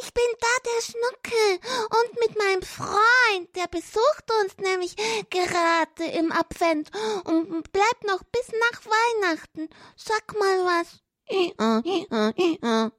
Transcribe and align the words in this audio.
ich 0.00 0.12
bin 0.14 0.24
da 0.40 0.48
der 0.64 0.82
Schnuckel 0.82 1.60
und 2.00 2.20
mit 2.20 2.38
meinem 2.38 2.62
Freund, 2.62 3.56
der 3.56 3.66
besucht 3.68 4.30
uns 4.42 4.56
nämlich 4.58 4.96
gerade 5.30 6.04
im 6.12 6.32
Advent 6.32 6.90
und 7.24 7.72
bleibt 7.72 8.04
noch 8.06 8.22
bis 8.24 8.48
nach 8.48 8.80
Weihnachten. 8.84 9.68
Sag 9.96 10.38
mal 10.38 10.64
was. 10.64 11.00
Ia, 11.28 11.82
ia, 11.84 12.32
ia. 12.36 12.92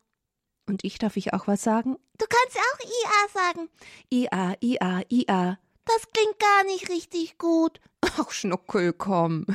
Und 0.68 0.84
ich 0.84 0.98
darf 1.00 1.18
ich 1.18 1.34
auch 1.34 1.48
was 1.48 1.64
sagen? 1.64 1.98
Du 2.18 2.26
kannst 2.28 2.58
auch 2.58 2.80
IA 2.80 3.30
sagen. 3.34 3.70
IA, 4.10 4.56
IA, 4.62 5.04
IA. 5.10 5.60
Das 5.86 6.08
klingt 6.14 6.40
gar 6.40 6.64
nicht 6.66 6.90
richtig 6.90 7.38
gut. 7.38 7.80
Ach, 8.02 8.32
Schnuckel, 8.32 8.94
komm. 8.94 9.46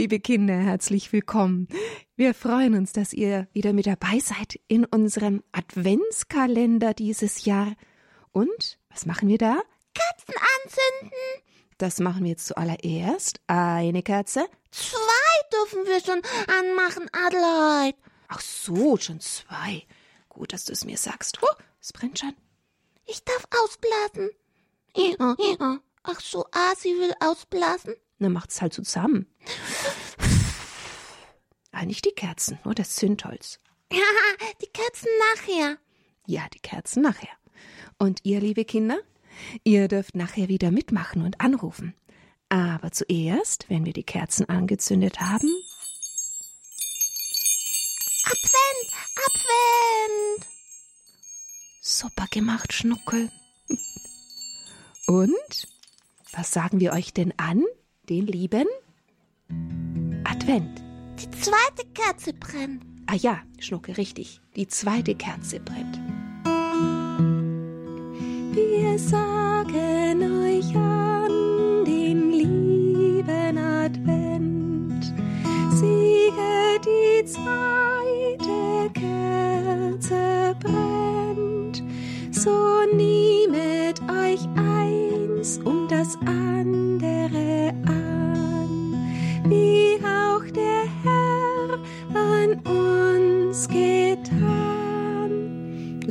Liebe 0.00 0.18
Kinder, 0.18 0.54
herzlich 0.54 1.12
willkommen. 1.12 1.68
Wir 2.16 2.32
freuen 2.32 2.74
uns, 2.74 2.94
dass 2.94 3.12
ihr 3.12 3.48
wieder 3.52 3.74
mit 3.74 3.86
dabei 3.86 4.18
seid 4.18 4.58
in 4.66 4.86
unserem 4.86 5.44
Adventskalender 5.52 6.94
dieses 6.94 7.44
Jahr. 7.44 7.74
Und 8.32 8.78
was 8.88 9.04
machen 9.04 9.28
wir 9.28 9.36
da? 9.36 9.60
Kerzen 9.92 10.40
anzünden. 10.64 11.18
Das 11.76 12.00
machen 12.00 12.22
wir 12.22 12.30
jetzt 12.30 12.46
zuallererst. 12.46 13.42
Eine 13.46 14.02
Kerze. 14.02 14.46
Zwei 14.70 14.96
dürfen 15.52 15.84
wir 15.84 16.00
schon 16.00 16.22
anmachen, 16.48 17.06
Adelheid. 17.12 17.94
Ach 18.28 18.40
so, 18.40 18.96
schon 18.96 19.20
zwei. 19.20 19.86
Gut, 20.30 20.54
dass 20.54 20.64
du 20.64 20.72
es 20.72 20.86
mir 20.86 20.96
sagst. 20.96 21.40
Oh, 21.42 21.62
es 21.78 21.92
brennt 21.92 22.20
schon. 22.20 22.32
Ich 23.04 23.22
darf 23.22 23.44
ausblasen. 23.62 24.30
Ja, 24.96 25.36
ja. 25.38 25.78
Ach 26.04 26.20
so, 26.22 26.46
sie 26.78 26.98
will 26.98 27.12
ausblasen. 27.20 27.96
Na, 28.20 28.28
macht's 28.28 28.60
halt 28.60 28.74
zusammen. 28.74 29.26
ah, 31.72 31.86
nicht 31.86 32.04
die 32.04 32.12
Kerzen, 32.12 32.58
nur 32.64 32.74
das 32.74 32.94
Zündholz. 32.94 33.60
Ja, 33.90 33.98
die 34.60 34.66
Kerzen 34.66 35.08
nachher. 35.34 35.78
Ja, 36.26 36.46
die 36.52 36.58
Kerzen 36.58 37.02
nachher. 37.02 37.30
Und 37.98 38.20
ihr, 38.24 38.40
liebe 38.40 38.66
Kinder, 38.66 38.98
ihr 39.64 39.88
dürft 39.88 40.16
nachher 40.16 40.48
wieder 40.48 40.70
mitmachen 40.70 41.22
und 41.22 41.40
anrufen. 41.40 41.94
Aber 42.50 42.92
zuerst, 42.92 43.70
wenn 43.70 43.86
wir 43.86 43.94
die 43.94 44.04
Kerzen 44.04 44.46
angezündet 44.50 45.20
haben. 45.20 45.48
Advent, 48.24 48.92
Advent. 49.16 50.46
Super 51.80 52.26
gemacht, 52.30 52.74
Schnuckel. 52.74 53.30
Und 55.06 55.68
was 56.32 56.50
sagen 56.50 56.80
wir 56.80 56.92
euch 56.92 57.12
denn 57.12 57.32
an, 57.38 57.64
den 58.10 58.26
lieben 58.26 58.66
Advent? 60.24 60.82
Die 61.20 61.30
zweite 61.30 61.86
Kerze 61.94 62.32
brennt. 62.32 62.82
Ah 63.06 63.14
ja, 63.14 63.38
Schnucke, 63.60 63.96
richtig. 63.96 64.40
Die 64.56 64.66
zweite 64.66 65.14
Kerze 65.14 65.60
brennt. 65.60 65.96
Wir 68.52 68.98
sagen 68.98 70.39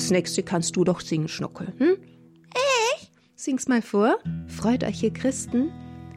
Das 0.09 0.15
nächste 0.15 0.41
kannst 0.41 0.75
du 0.75 0.83
doch 0.83 1.01
singen, 1.01 1.27
Schnuckel, 1.27 1.71
hm? 1.77 1.97
Ich? 2.95 3.11
Sing's 3.35 3.67
mal 3.67 3.83
vor. 3.83 4.17
Freut 4.47 4.83
euch, 4.83 5.03
ihr 5.03 5.13
Christen. 5.13 5.69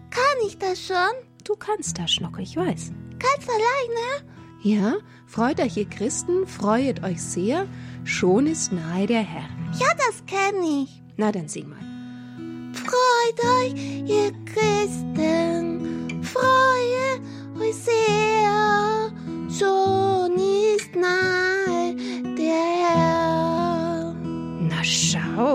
Kann 0.08 0.46
ich 0.46 0.56
das 0.56 0.80
schon? 0.86 0.96
Du 1.44 1.56
kannst 1.56 1.98
das, 1.98 2.10
Schnuckel, 2.10 2.42
ich 2.42 2.56
weiß. 2.56 2.90
Ganz 3.18 3.46
alleine? 3.46 4.32
Ja, 4.62 4.94
freut 5.26 5.60
euch, 5.60 5.76
ihr 5.76 5.84
Christen, 5.84 6.46
freuet 6.46 7.04
euch 7.04 7.20
sehr, 7.20 7.66
schon 8.04 8.46
ist 8.46 8.72
nahe 8.72 9.06
der 9.06 9.20
Herr. 9.20 9.50
Ja, 9.78 9.88
das 9.98 10.24
kenne 10.24 10.84
ich. 10.84 11.02
Na, 11.18 11.30
dann 11.30 11.48
sing 11.48 11.68
mal. 11.68 12.72
Freut 12.72 13.44
euch, 13.60 13.74
ihr 14.08 14.32
Christen, 14.46 16.22
freue 16.22 16.81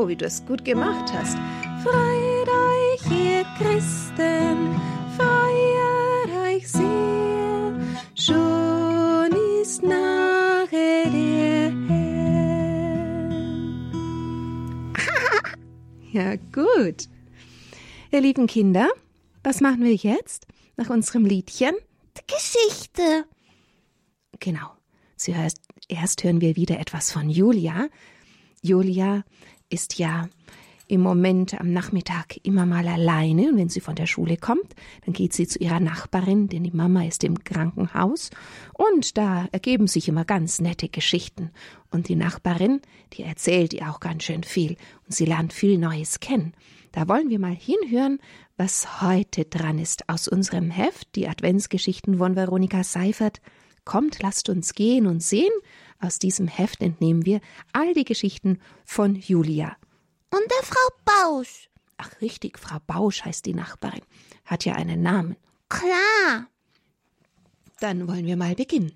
wie 0.08 0.16
du 0.16 0.26
es 0.26 0.46
gut 0.46 0.64
gemacht 0.64 1.12
hast. 1.14 1.38
Freut 1.84 2.48
euch, 2.48 3.02
ihr 3.12 3.44
Christen, 3.58 4.76
freut 5.18 6.30
euch 6.48 6.68
sehr, 6.68 7.74
schon 8.16 9.32
ist 9.62 9.84
nahe 9.84 10.68
der 10.72 11.74
ja, 16.12 16.36
gut. 16.54 17.08
Ihr 18.12 18.22
lieben 18.22 18.48
Kinder, 18.48 18.90
was 19.44 19.62
machen 19.62 19.84
wir 19.84 19.96
jetzt 19.96 20.48
nach 20.78 20.90
unserem 20.90 21.26
Liedchen? 21.26 21.76
Die 22.18 22.34
Geschichte. 22.34 23.26
Genau. 24.40 24.72
Zuerst 25.18 25.62
erst 25.88 26.24
hören 26.24 26.42
wir 26.42 26.56
wieder 26.56 26.80
etwas 26.80 27.12
von 27.12 27.30
Julia. 27.30 27.90
Julia 28.62 29.24
ist 29.70 29.98
ja 30.00 30.30
im 30.88 31.02
Moment 31.02 31.60
am 31.60 31.74
Nachmittag 31.74 32.38
immer 32.44 32.66
mal 32.66 32.88
alleine 32.88 33.50
und 33.50 33.58
wenn 33.58 33.70
sie 33.70 33.82
von 33.82 33.96
der 33.96 34.06
Schule 34.06 34.38
kommt, 34.38 34.74
dann 35.06 35.14
geht 35.14 35.34
sie 35.34 35.48
zu 35.48 35.60
ihrer 35.60 35.82
Nachbarin, 35.82 36.48
denn 36.48 36.64
die 36.64 36.72
Mama 36.72 37.04
ist 37.04 37.24
im 37.24 37.44
Krankenhaus 37.44 38.30
und 38.74 39.18
da 39.18 39.48
ergeben 39.52 39.88
sich 39.88 40.08
immer 40.08 40.24
ganz 40.24 40.62
nette 40.62 40.88
Geschichten 40.88 41.52
und 41.92 42.08
die 42.08 42.16
Nachbarin, 42.16 42.82
die 43.14 43.24
erzählt 43.24 43.74
ihr 43.74 43.90
auch 43.90 44.00
ganz 44.00 44.24
schön 44.24 44.44
viel 44.44 44.78
und 45.06 45.14
sie 45.14 45.26
lernt 45.26 45.52
viel 45.52 45.78
Neues 45.78 46.20
kennen. 46.20 46.54
Da 46.94 47.08
wollen 47.08 47.30
wir 47.30 47.40
mal 47.40 47.56
hinhören, 47.56 48.20
was 48.56 49.02
heute 49.02 49.46
dran 49.46 49.78
ist 49.78 50.10
aus 50.10 50.28
unserem 50.28 50.72
Heft, 50.72 51.16
die 51.16 51.28
Adventsgeschichten 51.28 52.18
von 52.18 52.36
Veronika 52.36 52.84
Seifert. 52.84 53.42
Kommt, 53.86 54.22
lasst 54.22 54.50
uns 54.50 54.74
gehen 54.74 55.06
und 55.06 55.22
sehen. 55.22 55.52
Aus 56.00 56.20
diesem 56.20 56.48
Heft 56.48 56.82
entnehmen 56.82 57.26
wir 57.26 57.42
all 57.74 57.94
die 57.94 58.04
Geschichten 58.04 58.60
von 58.86 59.16
Julia. 59.16 59.76
Und 60.30 60.44
der 60.50 60.64
Frau 60.64 60.88
Bausch. 61.06 61.70
Ach 61.98 62.22
richtig, 62.22 62.60
Frau 62.60 62.78
Bausch 62.86 63.24
heißt 63.24 63.46
die 63.46 63.56
Nachbarin. 63.56 64.02
Hat 64.46 64.66
ja 64.66 64.74
einen 64.76 65.02
Namen. 65.02 65.36
Klar. 65.70 66.48
Dann 67.80 68.08
wollen 68.08 68.26
wir 68.26 68.38
mal 68.38 68.56
beginnen. 68.56 68.92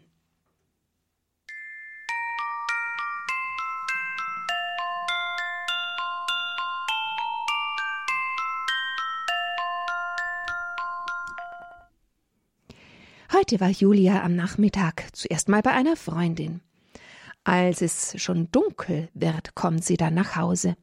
Heute 13.33 13.59
war 13.59 13.69
Julia 13.69 14.23
am 14.23 14.35
Nachmittag 14.35 15.05
zuerst 15.13 15.49
mal 15.49 15.61
bei 15.61 15.71
einer 15.71 15.95
Freundin. 15.95 16.61
Als 17.43 17.81
es 17.81 18.21
schon 18.21 18.51
dunkel 18.51 19.09
wird, 19.13 19.55
kommt 19.55 19.83
sie 19.83 19.97
dann 19.97 20.13
nach 20.13 20.35
Hause. 20.35 20.75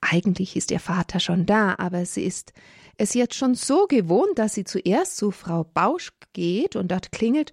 Eigentlich 0.00 0.56
ist 0.56 0.70
ihr 0.70 0.80
Vater 0.80 1.20
schon 1.20 1.46
da, 1.46 1.76
aber 1.78 2.04
sie 2.04 2.24
ist 2.24 2.52
es 2.96 3.14
jetzt 3.14 3.34
schon 3.34 3.54
so 3.54 3.86
gewohnt, 3.86 4.38
dass 4.38 4.54
sie 4.54 4.64
zuerst 4.64 5.16
zu 5.16 5.30
Frau 5.30 5.64
Bausch 5.64 6.10
geht 6.32 6.76
und 6.76 6.90
dort 6.90 7.12
klingelt, 7.12 7.52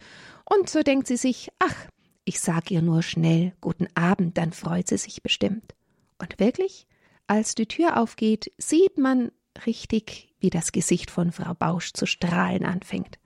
und 0.49 0.69
so 0.69 0.81
denkt 0.81 1.07
sie 1.07 1.17
sich, 1.17 1.49
ach, 1.59 1.75
ich 2.23 2.39
sag 2.39 2.71
ihr 2.71 2.81
nur 2.81 3.03
schnell 3.03 3.53
guten 3.61 3.87
Abend, 3.95 4.37
dann 4.37 4.53
freut 4.53 4.87
sie 4.87 4.97
sich 4.97 5.21
bestimmt. 5.21 5.75
Und 6.19 6.39
wirklich, 6.39 6.87
als 7.27 7.53
die 7.55 7.67
Tür 7.67 7.97
aufgeht, 7.97 8.51
sieht 8.57 8.97
man 8.97 9.31
richtig, 9.65 10.33
wie 10.39 10.49
das 10.49 10.71
Gesicht 10.71 11.11
von 11.11 11.31
Frau 11.31 11.53
Bausch 11.53 11.93
zu 11.93 12.05
strahlen 12.05 12.65
anfängt. 12.65 13.19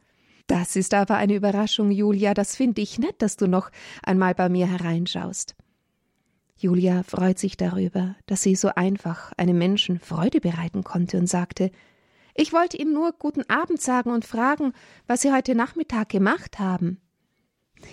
Das 0.48 0.76
ist 0.76 0.94
aber 0.94 1.16
eine 1.16 1.36
Überraschung, 1.36 1.92
Julia, 1.92 2.34
das 2.34 2.56
finde 2.56 2.82
ich 2.82 3.00
nett, 3.00 3.22
dass 3.22 3.38
du 3.38 3.48
noch 3.48 3.72
einmal 4.04 4.36
bei 4.36 4.50
mir 4.50 4.68
hereinschaust. 4.68 5.56
Julia 6.58 7.04
freut 7.04 7.40
sich 7.40 7.58
darüber, 7.58 8.16
dass 8.28 8.44
sie 8.44 8.56
so 8.56 8.70
einfach 8.76 9.32
einem 9.38 9.58
Menschen 9.58 10.00
Freude 10.00 10.40
bereiten 10.40 10.84
konnte 10.84 11.18
und 11.18 11.28
sagte 11.28 11.72
Ich 12.36 12.54
wollte 12.54 12.78
Ihnen 12.78 12.94
nur 12.94 13.14
guten 13.14 13.50
Abend 13.50 13.82
sagen 13.82 14.12
und 14.12 14.26
fragen, 14.26 14.74
was 15.08 15.22
Sie 15.22 15.34
heute 15.34 15.56
Nachmittag 15.56 16.10
gemacht 16.10 16.60
haben. 16.60 17.00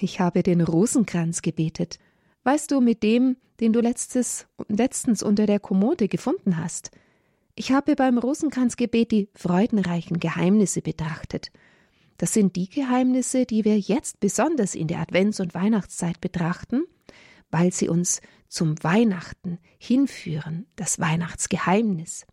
Ich 0.00 0.20
habe 0.20 0.42
den 0.42 0.60
Rosenkranz 0.60 1.40
gebetet. 1.40 1.98
Weißt 2.44 2.70
du, 2.70 2.80
mit 2.80 3.02
dem, 3.02 3.36
den 3.60 3.72
du 3.72 3.80
letztes, 3.80 4.46
letztens 4.68 5.22
unter 5.22 5.46
der 5.46 5.60
Kommode 5.60 6.08
gefunden 6.08 6.58
hast. 6.58 6.90
Ich 7.54 7.72
habe 7.72 7.96
beim 7.96 8.18
Rosenkranzgebet 8.18 9.10
die 9.10 9.28
freudenreichen 9.34 10.20
Geheimnisse 10.20 10.80
betrachtet. 10.82 11.50
Das 12.18 12.32
sind 12.32 12.56
die 12.56 12.68
Geheimnisse, 12.68 13.46
die 13.46 13.64
wir 13.64 13.78
jetzt 13.78 14.20
besonders 14.20 14.74
in 14.74 14.88
der 14.88 15.00
Advents- 15.00 15.40
und 15.40 15.54
Weihnachtszeit 15.54 16.20
betrachten, 16.20 16.84
weil 17.50 17.72
sie 17.72 17.88
uns 17.88 18.20
zum 18.48 18.74
Weihnachten 18.82 19.58
hinführen, 19.78 20.66
das 20.74 20.98
Weihnachtsgeheimnis. 20.98 22.26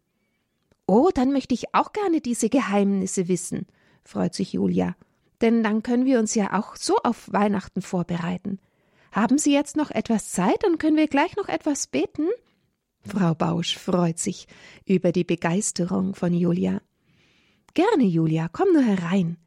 Oh, 0.87 1.11
dann 1.13 1.31
möchte 1.31 1.53
ich 1.53 1.73
auch 1.73 1.93
gerne 1.93 2.19
diese 2.19 2.49
Geheimnisse 2.49 3.27
wissen, 3.27 3.67
freut 4.03 4.33
sich 4.33 4.53
Julia, 4.53 4.95
denn 5.41 5.63
dann 5.63 5.83
können 5.83 6.05
wir 6.05 6.19
uns 6.19 6.33
ja 6.35 6.57
auch 6.57 6.75
so 6.75 6.97
auf 7.03 7.31
Weihnachten 7.31 7.81
vorbereiten. 7.81 8.59
Haben 9.11 9.37
Sie 9.37 9.53
jetzt 9.53 9.77
noch 9.77 9.91
etwas 9.91 10.31
Zeit, 10.31 10.63
dann 10.63 10.77
können 10.77 10.97
wir 10.97 11.07
gleich 11.07 11.35
noch 11.37 11.47
etwas 11.47 11.87
beten? 11.87 12.27
Frau 13.01 13.35
Bausch 13.35 13.77
freut 13.77 14.17
sich 14.17 14.47
über 14.85 15.11
die 15.11 15.23
Begeisterung 15.23 16.15
von 16.15 16.33
Julia. 16.33 16.81
Gerne, 17.75 18.03
Julia, 18.03 18.49
komm 18.51 18.73
nur 18.73 18.83
herein. 18.83 19.37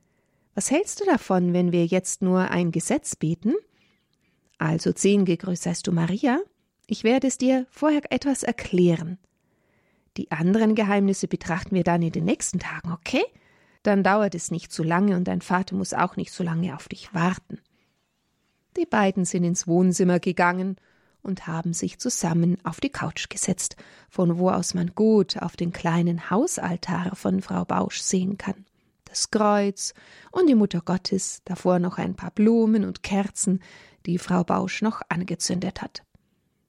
Was 0.59 0.73
hältst 0.73 1.01
du 1.01 1.05
davon, 1.05 1.53
wenn 1.53 1.71
wir 1.71 1.87
jetzt 1.87 2.21
nur 2.21 2.51
ein 2.51 2.73
Gesetz 2.73 3.15
beten? 3.15 3.55
Also 4.59 4.91
zehn 4.93 5.25
gegrüßt 5.25 5.63
seist 5.63 5.87
du 5.87 5.93
Maria. 5.93 6.41
Ich 6.89 7.05
werde 7.05 7.29
es 7.29 7.39
dir 7.39 7.69
vorher 7.71 8.03
etwas 8.11 8.43
erklären. 8.43 9.19
Die 10.17 10.33
anderen 10.33 10.75
Geheimnisse 10.75 11.29
betrachten 11.29 11.77
wir 11.77 11.85
dann 11.85 12.03
in 12.03 12.11
den 12.11 12.25
nächsten 12.25 12.59
Tagen, 12.59 12.91
okay? 12.91 13.23
Dann 13.85 14.03
dauert 14.03 14.35
es 14.35 14.51
nicht 14.51 14.73
zu 14.73 14.83
lange 14.83 15.17
und 15.17 15.29
dein 15.29 15.43
Vater 15.43 15.77
muss 15.77 15.95
auch 15.95 16.17
nicht 16.17 16.33
so 16.33 16.43
lange 16.43 16.75
auf 16.75 16.89
dich 16.89 17.15
warten. 17.15 17.61
Die 18.77 18.87
beiden 18.87 19.25
sind 19.25 19.45
ins 19.45 19.69
Wohnzimmer 19.69 20.19
gegangen 20.19 20.75
und 21.23 21.47
haben 21.47 21.73
sich 21.73 22.01
zusammen 22.01 22.59
auf 22.65 22.81
die 22.81 22.91
Couch 22.91 23.29
gesetzt, 23.29 23.77
von 24.11 24.39
wo 24.39 24.51
aus 24.51 24.75
man 24.75 24.93
gut 24.97 25.41
auf 25.41 25.55
den 25.55 25.73
kleinen 25.73 26.31
Hausaltar 26.31 27.15
von 27.15 27.43
Frau 27.43 27.65
Bausch 27.65 28.01
sehen 28.01 28.39
kann. 28.39 28.65
Das 29.09 29.31
Kreuz 29.31 29.95
und 30.31 30.49
die 30.49 30.55
Mutter 30.55 30.83
Gottes, 30.83 31.41
davor 31.47 31.79
noch 31.79 31.97
ein 31.97 32.15
paar 32.15 32.31
Blumen 32.31 32.85
und 32.85 33.03
Kerzen, 33.03 33.61
die 34.05 34.19
Frau 34.19 34.45
Bausch 34.45 34.83
noch 34.83 35.01
angezündet 35.09 35.81
hat. 35.81 36.03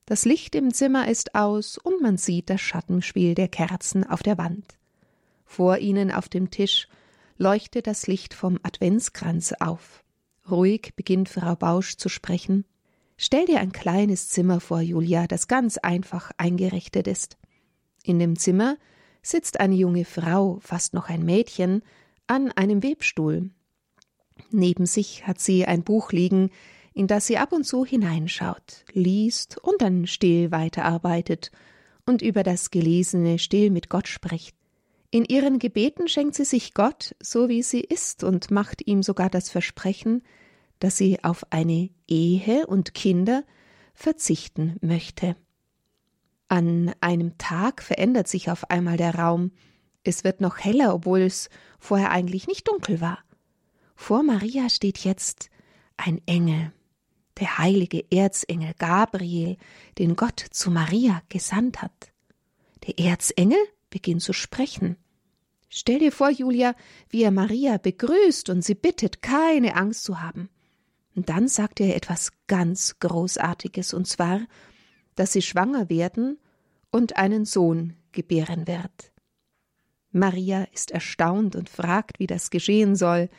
Das 0.06 0.26
Licht 0.26 0.56
im 0.56 0.74
Zimmer 0.74 1.08
ist 1.08 1.36
aus 1.36 1.78
und 1.78 2.02
man 2.02 2.18
sieht 2.18 2.50
das 2.50 2.62
Schattenspiel 2.62 3.36
der 3.36 3.50
Kerzen 3.50 4.04
auf 4.04 4.24
der 4.24 4.38
Wand. 4.38 4.80
Vor 5.46 5.78
ihnen 5.80 6.12
auf 6.12 6.30
dem 6.30 6.50
Tisch 6.50 6.88
leuchtet 7.38 7.88
das 7.88 8.08
Licht 8.08 8.34
vom 8.34 8.58
Adventskranz 8.64 9.54
auf. 9.60 10.04
Ruhig 10.50 10.94
beginnt 10.96 11.30
Frau 11.30 11.56
Bausch 11.56 11.98
zu 11.98 12.10
sprechen. 12.10 12.66
Stell 13.18 13.46
dir 13.46 13.60
ein 13.60 13.72
kleines 13.72 14.30
Zimmer 14.30 14.62
vor, 14.62 14.80
Julia, 14.80 15.28
das 15.28 15.48
ganz 15.48 15.78
einfach 15.78 16.32
eingerichtet 16.38 17.08
ist. 17.08 17.38
In 18.04 18.18
dem 18.18 18.38
Zimmer 18.38 18.78
sitzt 19.22 19.60
eine 19.60 19.76
junge 19.76 20.06
Frau, 20.06 20.60
fast 20.62 20.94
noch 20.94 21.10
ein 21.10 21.24
Mädchen, 21.24 21.84
an 22.30 22.52
einem 22.52 22.84
Webstuhl. 22.84 23.50
Neben 24.52 24.86
sich 24.86 25.26
hat 25.28 25.40
sie 25.40 25.66
ein 25.66 25.84
Buch 25.84 26.12
liegen, 26.12 26.52
in 26.94 27.08
das 27.08 27.28
sie 27.28 27.38
ab 27.38 27.52
und 27.52 27.66
zu 27.66 27.86
hineinschaut, 27.86 28.86
liest 28.94 29.58
und 29.58 29.82
dann 29.82 30.08
still 30.08 30.52
weiterarbeitet 30.52 31.52
und 32.06 32.22
über 32.22 32.44
das 32.44 32.72
Gelesene 32.72 33.40
still 33.40 33.70
mit 33.70 33.90
Gott 33.90 34.08
spricht. 34.08 34.56
In 35.12 35.26
ihren 35.26 35.58
Gebeten 35.58 36.08
schenkt 36.08 36.36
sie 36.36 36.46
sich 36.46 36.74
Gott, 36.74 37.16
so 37.20 37.50
wie 37.50 37.64
sie 37.64 37.82
ist, 37.82 38.24
und 38.24 38.52
macht 38.52 38.86
ihm 38.86 39.02
sogar 39.02 39.30
das 39.30 39.50
Versprechen, 39.50 40.22
dass 40.78 40.98
sie 40.98 41.24
auf 41.24 41.46
eine 41.52 41.90
Ehe 42.08 42.68
und 42.68 42.94
Kinder 42.94 43.44
verzichten 43.94 44.78
möchte. 44.82 45.36
An 46.48 46.94
einem 47.02 47.38
Tag 47.38 47.82
verändert 47.82 48.28
sich 48.28 48.50
auf 48.52 48.70
einmal 48.70 48.98
der 48.98 49.16
Raum. 49.16 49.52
Es 50.04 50.24
wird 50.24 50.42
noch 50.42 50.58
heller, 50.58 50.94
obwohl 50.94 51.22
es 51.22 51.50
vorher 51.80 52.12
eigentlich 52.12 52.48
nicht 52.48 52.68
dunkel 52.68 53.02
war. 53.02 53.20
Vor 53.96 54.24
Maria 54.24 54.70
steht 54.70 55.00
jetzt 55.00 55.50
ein 55.98 56.22
Engel 56.26 56.72
der 57.40 57.58
heilige 57.58 58.06
Erzengel 58.12 58.74
Gabriel, 58.78 59.58
den 59.98 60.16
Gott 60.16 60.46
zu 60.52 60.72
Maria 60.72 61.22
gesandt 61.30 61.82
hat. 61.82 62.12
Der 62.86 63.00
Erzengel 63.00 63.60
beginnt 63.90 64.22
zu 64.22 64.34
sprechen. 64.34 64.98
Stell 65.70 66.00
dir 66.00 66.12
vor, 66.12 66.30
Julia, 66.30 66.76
wie 67.10 67.24
er 67.24 67.32
Maria 67.32 67.78
begrüßt 67.78 68.50
und 68.50 68.64
sie 68.64 68.76
bittet, 68.76 69.22
keine 69.22 69.76
Angst 69.76 70.04
zu 70.04 70.22
haben. 70.22 70.50
Und 71.16 71.30
dann 71.30 71.48
sagt 71.48 71.80
er 71.80 71.96
etwas 71.96 72.32
ganz 72.48 73.00
Großartiges, 73.00 73.94
und 73.94 74.08
zwar, 74.08 74.42
dass 75.16 75.34
sie 75.34 75.42
schwanger 75.42 75.90
werden 75.90 76.40
und 76.92 77.18
einen 77.18 77.46
Sohn 77.46 77.96
gebären 78.12 78.68
wird. 78.68 79.12
Maria 80.12 80.68
ist 80.74 80.92
erstaunt 80.92 81.56
und 81.56 81.70
fragt, 81.70 82.20
wie 82.20 82.28
das 82.28 82.50
geschehen 82.50 82.96
soll, 82.96 83.30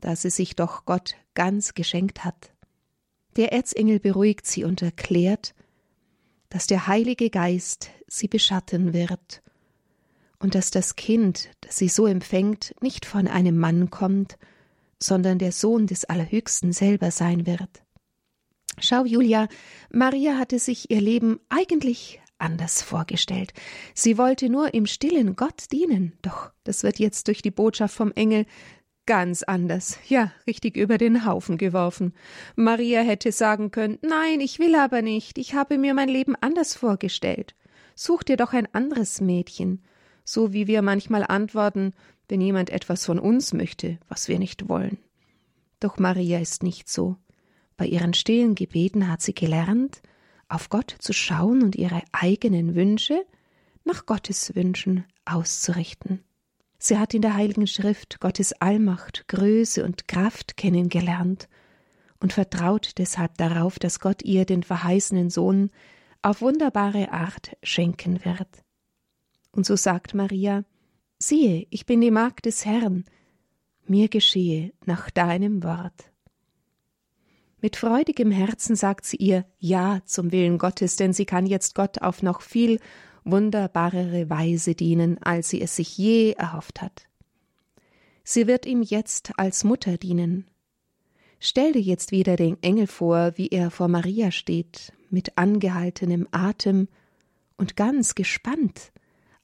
da 0.00 0.16
sie 0.16 0.30
sich 0.30 0.56
doch 0.56 0.84
Gott 0.84 1.14
ganz 1.34 1.74
geschenkt 1.74 2.24
hat. 2.24 2.52
Der 3.36 3.52
Erzengel 3.52 4.00
beruhigt 4.00 4.46
sie 4.46 4.64
und 4.64 4.82
erklärt, 4.82 5.54
dass 6.48 6.66
der 6.66 6.86
Heilige 6.88 7.30
Geist 7.30 7.90
sie 8.08 8.26
beschatten 8.26 8.92
wird 8.92 9.42
und 10.40 10.54
dass 10.54 10.70
das 10.70 10.96
Kind, 10.96 11.48
das 11.60 11.76
sie 11.76 11.88
so 11.88 12.06
empfängt, 12.06 12.74
nicht 12.80 13.06
von 13.06 13.28
einem 13.28 13.56
Mann 13.56 13.90
kommt, 13.90 14.36
sondern 14.98 15.38
der 15.38 15.52
Sohn 15.52 15.86
des 15.86 16.04
Allerhöchsten 16.04 16.72
selber 16.72 17.10
sein 17.10 17.46
wird. 17.46 17.82
Schau, 18.78 19.04
Julia, 19.04 19.48
Maria 19.92 20.38
hatte 20.38 20.58
sich 20.58 20.90
ihr 20.90 21.00
Leben 21.00 21.38
eigentlich 21.48 22.20
anders 22.40 22.82
vorgestellt. 22.82 23.52
Sie 23.94 24.18
wollte 24.18 24.48
nur 24.48 24.74
im 24.74 24.86
stillen 24.86 25.36
Gott 25.36 25.64
dienen, 25.72 26.12
doch 26.22 26.50
das 26.64 26.82
wird 26.82 26.98
jetzt 26.98 27.28
durch 27.28 27.42
die 27.42 27.50
Botschaft 27.50 27.94
vom 27.94 28.12
Engel 28.12 28.46
Ganz 29.06 29.42
anders, 29.42 29.98
ja, 30.06 30.30
richtig 30.46 30.76
über 30.76 30.96
den 30.96 31.24
Haufen 31.24 31.58
geworfen. 31.58 32.12
Maria 32.54 33.00
hätte 33.00 33.32
sagen 33.32 33.72
können, 33.72 33.98
nein, 34.02 34.40
ich 34.40 34.60
will 34.60 34.76
aber 34.76 35.02
nicht, 35.02 35.36
ich 35.38 35.54
habe 35.54 35.78
mir 35.78 35.94
mein 35.94 36.08
Leben 36.08 36.36
anders 36.40 36.76
vorgestellt. 36.76 37.56
Such 37.96 38.22
dir 38.22 38.36
doch 38.36 38.52
ein 38.52 38.72
anderes 38.72 39.20
Mädchen, 39.20 39.82
so 40.24 40.52
wie 40.52 40.68
wir 40.68 40.82
manchmal 40.82 41.24
antworten, 41.24 41.92
wenn 42.28 42.40
jemand 42.40 42.70
etwas 42.70 43.04
von 43.04 43.18
uns 43.18 43.52
möchte, 43.52 43.98
was 44.08 44.28
wir 44.28 44.38
nicht 44.38 44.68
wollen. 44.68 44.98
Doch 45.80 45.98
Maria 45.98 46.38
ist 46.38 46.62
nicht 46.62 46.88
so. 46.88 47.16
Bei 47.76 47.86
ihren 47.86 48.14
stillen 48.14 48.54
Gebeten 48.54 49.10
hat 49.10 49.22
sie 49.22 49.34
gelernt, 49.34 50.02
auf 50.50 50.68
Gott 50.68 50.94
zu 50.98 51.12
schauen 51.12 51.62
und 51.62 51.76
ihre 51.76 52.02
eigenen 52.12 52.74
Wünsche 52.74 53.24
nach 53.84 54.06
Gottes 54.06 54.54
Wünschen 54.54 55.04
auszurichten. 55.24 56.22
Sie 56.78 56.98
hat 56.98 57.14
in 57.14 57.22
der 57.22 57.34
Heiligen 57.34 57.66
Schrift 57.66 58.20
Gottes 58.20 58.52
Allmacht, 58.54 59.28
Größe 59.28 59.84
und 59.84 60.08
Kraft 60.08 60.56
kennengelernt 60.56 61.48
und 62.20 62.32
vertraut 62.32 62.92
deshalb 62.98 63.36
darauf, 63.36 63.78
dass 63.78 64.00
Gott 64.00 64.22
ihr 64.22 64.44
den 64.44 64.62
verheißenen 64.62 65.30
Sohn 65.30 65.70
auf 66.22 66.40
wunderbare 66.40 67.12
Art 67.12 67.56
schenken 67.62 68.24
wird. 68.24 68.48
Und 69.52 69.66
so 69.66 69.76
sagt 69.76 70.14
Maria, 70.14 70.64
siehe, 71.18 71.66
ich 71.70 71.86
bin 71.86 72.00
die 72.00 72.10
Magd 72.10 72.46
des 72.46 72.64
Herrn, 72.64 73.04
mir 73.86 74.08
geschehe 74.08 74.72
nach 74.86 75.10
deinem 75.10 75.62
Wort. 75.62 76.09
Mit 77.62 77.76
freudigem 77.76 78.30
Herzen 78.30 78.74
sagt 78.74 79.04
sie 79.04 79.16
ihr 79.16 79.44
Ja 79.58 80.00
zum 80.06 80.32
Willen 80.32 80.58
Gottes, 80.58 80.96
denn 80.96 81.12
sie 81.12 81.26
kann 81.26 81.46
jetzt 81.46 81.74
Gott 81.74 82.00
auf 82.00 82.22
noch 82.22 82.40
viel 82.40 82.80
wunderbarere 83.24 84.30
Weise 84.30 84.74
dienen, 84.74 85.22
als 85.22 85.50
sie 85.50 85.60
es 85.60 85.76
sich 85.76 85.98
je 85.98 86.32
erhofft 86.32 86.80
hat. 86.80 87.06
Sie 88.24 88.46
wird 88.46 88.64
ihm 88.64 88.82
jetzt 88.82 89.32
als 89.36 89.64
Mutter 89.64 89.98
dienen. 89.98 90.46
Stell 91.38 91.72
dir 91.72 91.82
jetzt 91.82 92.12
wieder 92.12 92.36
den 92.36 92.62
Engel 92.62 92.86
vor, 92.86 93.32
wie 93.36 93.48
er 93.48 93.70
vor 93.70 93.88
Maria 93.88 94.30
steht, 94.30 94.92
mit 95.10 95.36
angehaltenem 95.36 96.28
Atem 96.30 96.88
und 97.56 97.76
ganz 97.76 98.14
gespannt 98.14 98.92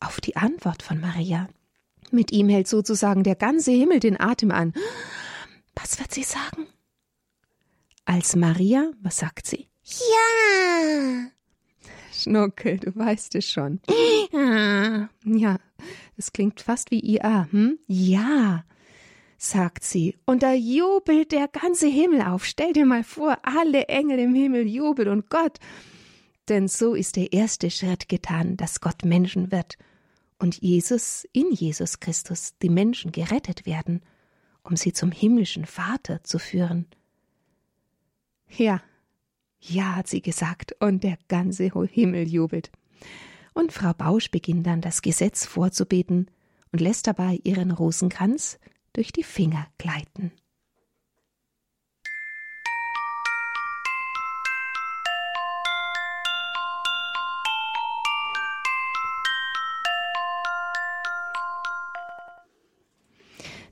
auf 0.01 0.21
die 0.21 0.37
Antwort 0.37 0.83
von 0.83 1.01
Maria. 1.01 1.49
Mit 2.11 2.33
ihm 2.33 2.49
hält 2.49 2.69
sozusagen 2.69 3.25
der 3.25 3.35
ganze 3.35 3.73
Himmel 3.73 4.01
den 4.01 4.21
Atem 4.21 4.51
an. 4.51 4.73
Was 5.75 5.99
wird 5.99 6.13
sie 6.13 6.23
sagen? 6.23 6.67
Als 8.07 8.37
Maria, 8.37 8.93
was 9.03 9.19
sagt 9.19 9.47
sie? 9.49 9.69
Ja. 9.83 11.27
Schnuckel, 12.13 12.79
du 12.79 12.95
weißt 12.97 13.35
es 13.35 13.51
schon. 13.51 13.81
Ja, 14.33 15.59
es 16.17 16.33
klingt 16.33 16.61
fast 16.61 16.91
wie 16.93 17.01
IA, 17.01 17.49
hm? 17.51 17.79
Ja, 17.89 18.65
sagt 19.39 19.83
sie. 19.83 20.17
Und 20.25 20.45
da 20.45 20.53
jubelt 20.55 21.33
der 21.33 21.49
ganze 21.49 21.89
Himmel 21.89 22.23
auf. 22.23 22.45
Stell 22.45 22.73
dir 22.73 22.87
mal 22.87 23.03
vor, 23.03 23.39
alle 23.43 23.87
Engel 23.89 24.21
im 24.21 24.35
Himmel 24.35 24.67
jubeln 24.69 25.09
und 25.09 25.29
Gott. 25.29 25.59
Denn 26.49 26.69
so 26.69 26.95
ist 26.95 27.17
der 27.17 27.33
erste 27.33 27.71
Schritt 27.71 28.09
getan, 28.09 28.57
dass 28.57 28.81
Gott 28.81 29.05
Menschen 29.05 29.51
wird 29.51 29.77
und 30.39 30.63
Jesus 30.63 31.27
in 31.33 31.51
Jesus 31.51 31.99
Christus 31.99 32.55
die 32.63 32.71
Menschen 32.71 33.11
gerettet 33.11 33.67
werden, 33.67 34.03
um 34.63 34.77
sie 34.77 34.93
zum 34.93 35.11
himmlischen 35.11 35.67
Vater 35.67 36.23
zu 36.23 36.39
führen. 36.39 36.87
Ja, 38.49 38.81
ja, 39.61 39.97
hat 39.97 40.07
sie 40.07 40.23
gesagt, 40.23 40.77
und 40.81 41.03
der 41.03 41.19
ganze 41.29 41.71
Himmel 41.91 42.29
jubelt. 42.29 42.71
Und 43.55 43.73
Frau 43.73 43.93
Bausch 43.93 44.31
beginnt 44.31 44.67
dann 44.67 44.81
das 44.81 45.03
Gesetz 45.03 45.47
vorzubeten 45.47 46.31
und 46.73 46.81
lässt 46.81 47.07
dabei 47.07 47.41
ihren 47.43 47.71
Rosenkranz 47.71 48.59
durch 48.93 49.13
die 49.13 49.23
Finger 49.23 49.67
gleiten. 49.79 50.33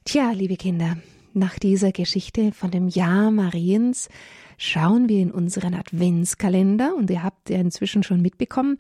Tja, 0.05 0.31
liebe 0.31 0.57
Kinder, 0.57 0.97
nach 1.35 1.59
dieser 1.59 1.93
Geschichte 1.93 2.53
von 2.53 2.71
dem 2.71 2.89
Jahr 2.89 3.31
Mariens 3.31 4.09
schauen 4.57 5.09
wir 5.09 5.21
in 5.21 5.31
unseren 5.31 5.75
Adventskalender 5.75 6.95
und 6.97 7.11
ihr 7.11 7.23
habt 7.23 7.51
ja 7.51 7.59
inzwischen 7.59 8.03
schon 8.03 8.23
mitbekommen, 8.23 8.79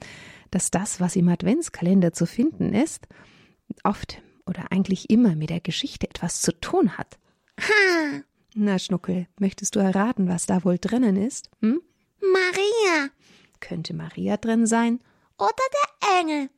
dass 0.50 0.70
das, 0.70 1.00
was 1.00 1.16
im 1.16 1.28
Adventskalender 1.28 2.12
zu 2.12 2.26
finden 2.26 2.73
ist, 2.73 3.06
oft 3.82 4.23
oder 4.46 4.70
eigentlich 4.70 5.11
immer 5.11 5.34
mit 5.34 5.50
der 5.50 5.61
Geschichte 5.61 6.08
etwas 6.08 6.40
zu 6.42 6.52
tun 6.61 6.96
hat. 6.96 7.18
Ha, 7.61 8.20
Na, 8.54 8.78
Schnuckel, 8.78 9.26
möchtest 9.38 9.75
du 9.75 9.80
erraten, 9.80 10.28
was 10.28 10.46
da 10.46 10.64
wohl 10.64 10.78
drinnen 10.78 11.16
ist? 11.16 11.50
Hm? 11.61 11.80
Maria 12.20 13.11
Könnte 13.61 13.94
Maria 13.94 14.37
drin 14.37 14.66
sein? 14.66 15.00
oder 15.38 15.49
der 15.49 16.20
Engel. 16.20 16.50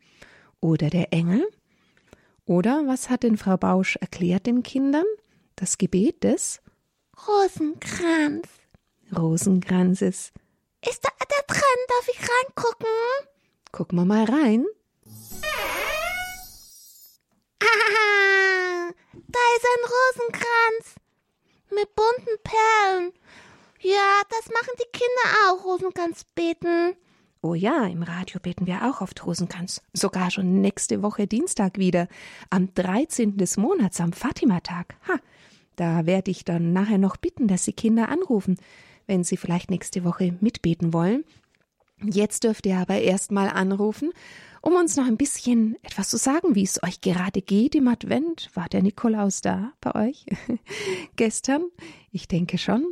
Oder 0.61 0.91
der 0.91 1.13
Engel? 1.13 1.47
Oder 2.45 2.87
was 2.87 3.09
hat 3.09 3.23
denn 3.23 3.37
Frau 3.37 3.57
Bausch 3.57 3.97
erklärt 3.97 4.47
den 4.47 4.63
Kindern? 4.63 5.05
Das 5.57 5.79
Gebet 5.79 6.23
des 6.23 6.61
Rosenkranz. 7.27 8.47
Rosenkranzes. 9.17 10.33
Ist 10.87 11.03
da 11.03 11.09
der 11.19 11.45
drin? 11.47 11.63
Darf 11.89 12.09
ich 12.09 12.21
reingucken? 12.21 12.87
Gucken 13.73 13.99
wir 13.99 14.05
mal 14.05 14.25
rein. 14.25 14.67
Ah, 17.63 18.91
da 19.13 19.39
ist 19.57 19.67
ein 19.67 19.85
Rosenkranz 19.95 20.95
mit 21.71 21.95
bunten 21.95 22.39
Perlen. 22.45 23.13
Ja, 23.81 24.21
das 24.29 24.51
machen 24.53 24.75
die 24.79 24.91
Kinder 24.93 25.27
auch, 25.49 25.65
Rosenkranz 25.65 26.25
beten. 26.35 26.97
Oh 27.41 27.55
ja, 27.55 27.87
im 27.87 28.03
Radio 28.03 28.41
beten 28.41 28.67
wir 28.67 28.91
auch 28.91 29.01
oft 29.01 29.25
Rosenkranz. 29.25 29.81
Sogar 29.93 30.31
schon 30.31 30.61
nächste 30.61 31.03
Woche 31.03 31.27
Dienstag 31.27 31.79
wieder. 31.79 32.09
Am 32.51 32.75
13. 32.75 33.37
des 33.37 33.57
Monats, 33.57 34.01
am 34.01 34.13
Fatima-Tag. 34.13 34.97
Ha, 35.09 35.19
da 35.77 36.07
werde 36.07 36.31
ich 36.31 36.45
dann 36.45 36.73
nachher 36.73 36.99
noch 36.99 37.17
bitten, 37.17 37.49
dass 37.49 37.65
Sie 37.65 37.73
Kinder 37.73 38.09
anrufen, 38.09 38.57
wenn 39.07 39.25
Sie 39.25 39.37
vielleicht 39.37 39.71
nächste 39.71 40.05
Woche 40.05 40.37
mitbeten 40.41 40.93
wollen. 40.93 41.25
Jetzt 42.03 42.45
dürft 42.45 42.67
ihr 42.67 42.77
aber 42.77 43.01
erst 43.01 43.33
mal 43.33 43.49
anrufen, 43.49 44.13
um 44.61 44.75
uns 44.75 44.97
noch 44.97 45.07
ein 45.07 45.17
bisschen 45.17 45.77
etwas 45.83 46.11
zu 46.11 46.19
sagen, 46.19 46.55
wie 46.55 46.65
es 46.65 46.83
euch 46.83 47.01
gerade 47.01 47.41
geht 47.41 47.75
im 47.75 47.89
Advent. 47.89 48.51
War 48.55 48.69
der 48.69 48.83
Nikolaus 48.83 49.41
da 49.41 49.73
bei 49.81 50.09
euch? 50.09 50.27
Gestern? 51.17 51.65
Ich 52.11 52.29
denke 52.29 52.59
schon. 52.59 52.85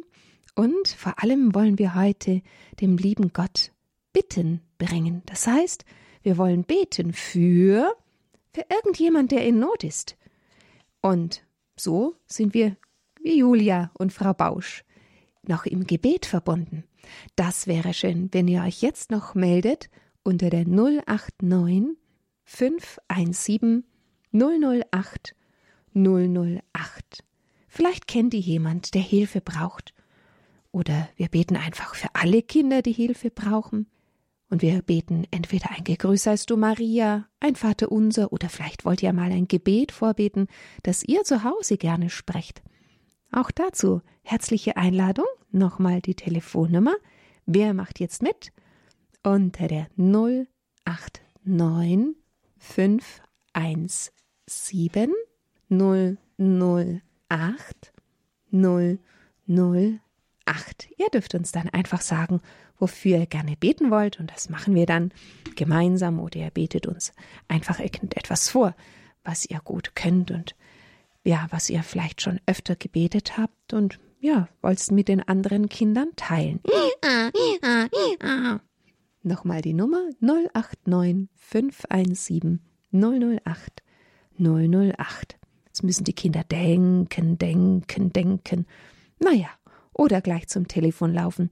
Und 0.55 0.89
vor 0.89 1.23
allem 1.23 1.55
wollen 1.55 1.79
wir 1.79 1.95
heute 1.95 2.43
dem 2.81 2.97
lieben 2.97 3.33
Gott 3.33 3.73
Bitten 4.13 4.61
bringen. 4.79 5.23
Das 5.27 5.47
heißt, 5.47 5.85
wir 6.23 6.39
wollen 6.39 6.65
beten 6.65 7.13
für, 7.13 7.95
für 8.53 8.65
irgendjemand, 8.71 9.33
der 9.33 9.45
in 9.45 9.59
Not 9.59 9.85
ist. 9.85 10.17
Und 11.03 11.44
so 11.77 12.17
sind 12.27 12.55
wir 12.55 12.77
wie 13.23 13.39
Julia 13.39 13.91
und 13.99 14.13
Frau 14.13 14.35
Bausch 14.35 14.85
noch 15.47 15.67
im 15.67 15.87
Gebet 15.87 16.27
verbunden. 16.27 16.85
Das 17.37 17.67
wäre 17.67 17.93
schön, 17.93 18.29
wenn 18.33 18.49
ihr 18.49 18.63
euch 18.63 18.83
jetzt 18.83 19.11
noch 19.11 19.35
meldet 19.35 19.91
unter 20.23 20.51
der 20.51 20.67
089 20.67 21.97
517 22.45 23.85
008 24.33 25.35
008. 25.95 27.25
Vielleicht 27.69 28.07
kennt 28.07 28.35
ihr 28.35 28.41
jemand, 28.41 28.95
der 28.95 29.03
Hilfe 29.03 29.41
braucht. 29.41 29.95
Oder 30.73 31.09
wir 31.17 31.29
beten 31.29 31.57
einfach 31.57 31.95
für 31.95 32.09
alle 32.15 32.43
Kinder, 32.43 32.83
die 32.83 32.93
Hilfe 32.93 33.31
brauchen. 33.31 33.87
Und 34.55 34.63
wir 34.63 34.81
beten 34.83 35.27
entweder 35.33 35.73
ein 35.73 35.83
Gegrüß 35.83 36.23
seist 36.23 36.49
du 36.49 36.57
Maria, 36.57 37.27
ein 37.41 37.57
Vater 37.57 37.91
unser, 37.91 38.33
oder 38.33 38.49
vielleicht 38.49 38.85
wollt 38.85 39.03
ihr 39.03 39.13
mal 39.13 39.33
ein 39.33 39.49
Gebet 39.49 39.91
vorbeten, 39.91 40.47
das 40.85 41.03
ihr 41.03 41.25
zu 41.25 41.43
Hause 41.43 41.77
gerne 41.77 42.09
sprecht. 42.09 42.63
Auch 43.33 43.51
dazu 43.51 44.01
herzliche 44.23 44.77
Einladung, 44.77 45.27
nochmal 45.51 46.01
die 46.01 46.15
Telefonnummer. 46.15 46.95
Wer 47.47 47.75
macht 47.75 47.99
jetzt 47.99 48.23
mit? 48.23 48.53
Unter 49.25 49.67
der 49.67 49.89
089 49.97 52.15
517 52.57 55.13
008 55.69 57.03
008. 58.53 59.01
Ihr 60.97 61.09
dürft 61.13 61.35
uns 61.35 61.51
dann 61.51 61.69
einfach 61.71 62.03
sagen, 62.03 62.41
wofür 62.79 63.19
ihr 63.19 63.27
gerne 63.27 63.57
beten 63.57 63.91
wollt, 63.91 64.19
und 64.21 64.31
das 64.31 64.49
machen 64.49 64.75
wir 64.75 64.87
dann 64.87 65.13
gemeinsam, 65.57 66.19
oder 66.19 66.37
ihr 66.41 66.51
betet 66.51 66.87
uns 66.87 67.13
einfach 67.49 67.81
etwas 67.81 68.49
vor, 68.49 68.75
was 69.23 69.47
ihr 69.47 69.61
gut 69.61 69.95
könnt 69.95 70.31
und 70.31 70.55
ja, 71.25 71.47
was 71.51 71.71
ihr 71.71 71.83
vielleicht 71.83 72.21
schon 72.21 72.41
öfter 72.47 72.77
gebetet 72.77 73.39
habt 73.39 73.73
und 73.73 73.99
ja, 74.21 74.49
wollt 74.63 74.79
es 74.79 74.91
mit 74.91 75.09
den 75.09 75.23
anderen 75.23 75.69
Kindern 75.69 76.09
teilen. 76.17 76.61
Nochmal 79.23 79.63
die 79.63 79.73
Nummer 79.73 80.03
089 80.21 81.29
517 81.37 82.61
008 82.93 83.83
008. 84.39 85.39
Jetzt 85.67 85.83
müssen 85.83 86.05
die 86.05 86.13
Kinder 86.13 86.45
denken, 86.45 87.39
denken, 87.39 88.13
denken. 88.13 88.67
Naja, 89.19 89.49
oder 89.93 90.21
gleich 90.21 90.49
zum 90.49 90.69
Telefon 90.69 91.13
laufen 91.13 91.51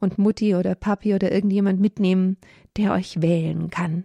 und 0.00 0.18
Mutti 0.18 0.54
oder 0.54 0.74
Papi 0.74 1.14
oder 1.14 1.32
irgendjemand 1.32 1.80
mitnehmen, 1.80 2.36
der 2.76 2.92
euch 2.92 3.20
wählen 3.20 3.70
kann. 3.70 4.04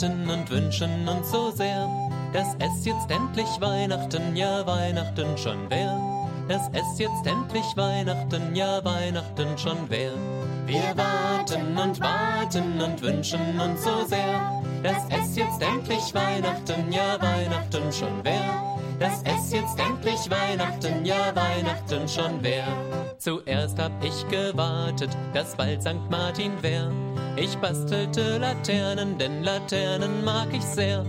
Warten 0.00 0.30
und 0.30 0.50
wünschen 0.50 1.08
uns 1.08 1.30
so 1.30 1.50
sehr, 1.50 1.88
dass 2.32 2.54
es 2.58 2.84
jetzt 2.84 3.10
endlich 3.10 3.48
Weihnachten, 3.60 4.34
ja 4.34 4.66
Weihnachten 4.66 5.36
schon 5.36 5.68
wär. 5.70 5.98
Dass 6.48 6.68
es 6.72 6.98
jetzt 6.98 7.26
endlich 7.26 7.76
Weihnachten, 7.76 8.54
ja 8.54 8.84
Weihnachten 8.84 9.56
schon 9.56 9.88
wär. 9.88 10.12
Wir 10.66 10.96
warten 10.96 11.78
und 11.78 12.00
warten 12.00 12.80
und 12.80 13.00
wünschen 13.02 13.60
uns 13.60 13.84
so 13.84 14.04
sehr, 14.06 14.62
dass 14.82 15.04
es 15.10 15.36
jetzt 15.36 15.62
endlich 15.62 16.14
Weihnachten, 16.14 16.92
ja 16.92 17.20
Weihnachten 17.20 17.92
schon 17.92 18.24
wär. 18.24 18.62
Dass 18.98 19.22
es 19.24 19.52
jetzt 19.52 19.78
endlich 19.78 20.30
Weihnachten, 20.30 21.04
ja 21.04 21.34
Weihnachten 21.34 22.08
schon 22.08 22.42
wär. 22.42 22.66
Zuerst 23.18 23.78
hab 23.78 23.92
ich 24.02 24.28
gewartet, 24.28 25.10
dass 25.32 25.54
bald 25.56 25.82
St. 25.82 26.10
Martin 26.10 26.52
wär. 26.62 26.90
Ich 27.36 27.56
bastelte 27.56 28.38
Laternen, 28.38 29.16
denn 29.18 29.42
Laternen 29.42 30.24
mag 30.24 30.48
ich 30.52 30.62
sehr. 30.62 31.06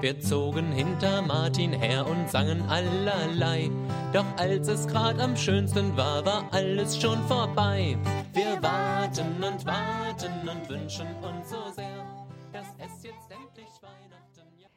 Wir 0.00 0.20
zogen 0.20 0.72
hinter 0.72 1.22
Martin 1.22 1.72
her 1.72 2.06
und 2.06 2.30
sangen 2.30 2.62
allerlei. 2.68 3.70
Doch 4.12 4.26
als 4.36 4.68
es 4.68 4.86
grad 4.86 5.18
am 5.18 5.36
schönsten 5.36 5.96
war, 5.96 6.24
war 6.24 6.48
alles 6.52 7.00
schon 7.00 7.18
vorbei. 7.26 7.96
Wir 8.32 8.62
warten 8.62 9.42
und 9.42 9.64
warten 9.66 10.48
und 10.48 10.68
wünschen 10.68 11.06
uns 11.22 11.50
so 11.50 11.72
sehr, 11.74 12.06
dass 12.52 12.66
es 12.78 13.02
jetzt 13.02 13.30
endlich 13.30 13.70
Weihnachten 13.80 14.58
ja. 14.58 14.68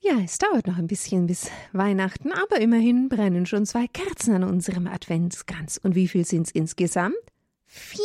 Ja, 0.00 0.22
es 0.22 0.38
dauert 0.38 0.66
noch 0.66 0.78
ein 0.78 0.86
bisschen 0.86 1.26
bis 1.26 1.50
Weihnachten, 1.72 2.32
aber 2.32 2.60
immerhin 2.60 3.08
brennen 3.08 3.46
schon 3.46 3.66
zwei 3.66 3.86
Kerzen 3.86 4.34
an 4.34 4.44
unserem 4.44 4.86
Adventskranz. 4.86 5.80
Und 5.82 5.94
wie 5.94 6.08
viel 6.08 6.24
sind's 6.24 6.50
insgesamt? 6.50 7.16
Vier. 7.64 8.02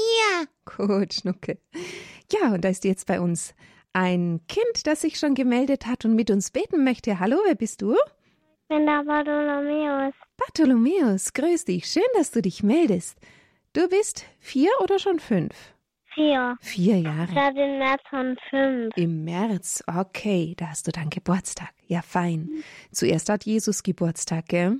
Gut, 0.66 1.14
Schnucke. 1.14 1.58
Ja, 2.34 2.54
und 2.54 2.66
da 2.66 2.70
ist 2.70 2.84
jetzt 2.84 3.08
bei 3.08 3.22
uns 3.22 3.54
ein 3.94 4.42
Kind, 4.48 4.88
das 4.88 5.02
sich 5.02 5.20
schon 5.20 5.36
gemeldet 5.36 5.86
hat 5.86 6.06
und 6.06 6.16
mit 6.16 6.32
uns 6.32 6.52
beten 6.52 6.84
möchte. 6.84 7.20
Hallo, 7.20 7.38
wer 7.46 7.56
bist 7.56 7.82
du? 7.82 7.96
bin 8.74 8.86
der 8.88 9.04
Bartholomäus. 9.04 10.14
Bartholomäus, 10.38 11.34
grüß 11.34 11.66
dich. 11.66 11.86
Schön, 11.86 12.04
dass 12.16 12.32
du 12.32 12.42
dich 12.42 12.64
meldest. 12.64 13.20
Du 13.74 13.88
bist 13.88 14.26
vier 14.40 14.70
oder 14.82 14.98
schon 14.98 15.20
fünf? 15.20 15.54
Vier. 16.16 16.58
Vier 16.62 17.00
Jahre. 17.00 17.34
Seit 17.34 17.56
dem 17.56 17.78
März 17.78 18.02
von 18.10 18.38
fünf. 18.50 18.96
Im 18.96 19.24
März, 19.24 19.84
okay, 19.88 20.54
da 20.58 20.70
hast 20.70 20.88
du 20.88 20.92
dann 20.92 21.10
Geburtstag. 21.10 21.72
Ja, 21.88 22.02
fein. 22.02 22.64
Zuerst 22.92 23.30
hat 23.30 23.46
Jesus 23.46 23.84
Geburtstag, 23.84 24.48
gell? 24.48 24.80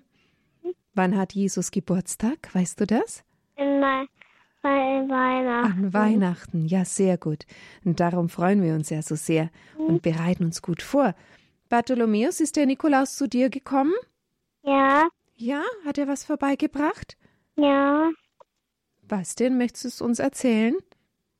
Wann 0.94 1.18
hat 1.18 1.34
Jesus 1.34 1.72
Geburtstag? 1.72 2.54
Weißt 2.54 2.80
du 2.80 2.86
das? 2.86 3.24
In 3.58 3.80
Mai, 3.80 4.06
bei 4.64 4.70
Weihnachten. 5.08 5.84
An 5.86 5.94
Weihnachten, 5.94 6.66
ja, 6.66 6.86
sehr 6.86 7.18
gut. 7.18 7.46
Und 7.86 8.00
darum 8.00 8.30
freuen 8.30 8.64
wir 8.64 8.74
uns 8.74 8.90
ja 8.90 9.02
so 9.04 9.16
sehr 9.16 9.50
und 9.78 10.02
bereiten 10.02 10.46
uns 10.46 10.62
gut 10.62 10.82
vor. 10.82 11.14
Bartholomäus, 11.70 12.40
ist 12.40 12.56
der 12.56 12.66
Nikolaus 12.66 13.16
zu 13.16 13.28
dir 13.28 13.50
gekommen? 13.50 13.94
Ja, 14.64 15.04
Ja, 15.36 15.62
hat 15.86 15.98
er 15.98 16.08
was 16.08 16.24
vorbeigebracht? 16.24 17.18
Ja. 17.58 18.10
Was 19.08 19.36
denn? 19.36 19.58
Möchtest 19.58 19.84
du 19.84 19.88
es 19.90 20.02
uns 20.02 20.20
erzählen? 20.20 20.76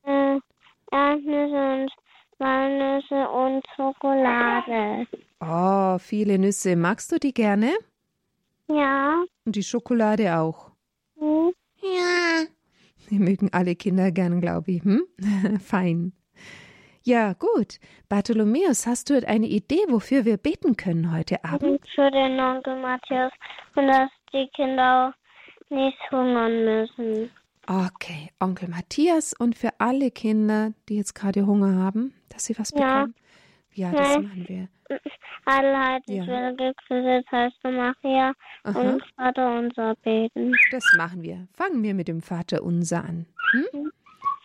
Äh, 0.02 0.38
Erdnüsse 0.92 1.82
und 1.82 1.90
Walnüsse 2.38 3.28
und 3.30 3.62
Schokolade. 3.76 5.06
Oh, 5.40 5.98
viele 5.98 6.38
Nüsse. 6.38 6.76
Magst 6.76 7.10
du 7.12 7.18
die 7.18 7.32
gerne? 7.32 7.72
Ja. 8.68 9.22
Und 9.46 9.56
die 9.56 9.62
Schokolade 9.62 10.36
auch. 10.36 10.70
Die 13.10 13.18
mögen 13.18 13.50
alle 13.52 13.74
Kinder 13.76 14.10
gern, 14.10 14.40
glaube 14.40 14.72
ich. 14.72 14.82
Hm? 14.84 15.02
Fein. 15.60 16.12
Ja, 17.02 17.34
gut. 17.34 17.78
Bartholomäus, 18.08 18.86
hast 18.86 19.10
du 19.10 19.26
eine 19.28 19.46
Idee, 19.46 19.84
wofür 19.88 20.24
wir 20.24 20.38
beten 20.38 20.76
können 20.76 21.12
heute 21.14 21.44
Abend? 21.44 21.80
Für 21.94 22.10
den 22.10 22.40
Onkel 22.40 22.80
Matthias 22.80 23.30
und 23.76 23.88
dass 23.88 24.08
die 24.32 24.48
Kinder 24.56 25.12
auch 25.14 25.70
nicht 25.70 25.98
hungern 26.10 26.64
müssen. 26.64 27.30
Okay, 27.66 28.30
Onkel 28.40 28.68
Matthias 28.68 29.34
und 29.38 29.56
für 29.56 29.70
alle 29.78 30.10
Kinder, 30.10 30.72
die 30.88 30.96
jetzt 30.96 31.14
gerade 31.14 31.46
Hunger 31.46 31.76
haben, 31.76 32.14
dass 32.30 32.44
sie 32.44 32.58
was 32.58 32.70
Ja. 32.70 32.76
bekommen. 33.04 33.14
Ja, 33.74 33.90
das 33.90 34.14
Nein. 34.16 34.22
machen 34.24 34.44
wir. 34.48 34.68
Alle 35.46 36.00
ich 36.06 36.14
Ja. 36.16 36.26
will 36.26 36.56
gegrüßet 36.56 37.26
heißt 37.32 37.56
Maria 37.64 38.32
Aha, 38.62 38.78
und 38.80 39.02
Vater 39.16 39.58
unser 39.58 39.94
beten. 39.96 40.54
das 40.70 40.84
machen 40.96 41.22
wir. 41.22 41.48
Fangen 41.54 41.82
wir 41.82 41.94
mit 41.94 42.08
dem 42.08 42.22
Vater 42.22 42.62
unser 42.62 43.04
an. 43.04 43.26
Hm? 43.52 43.90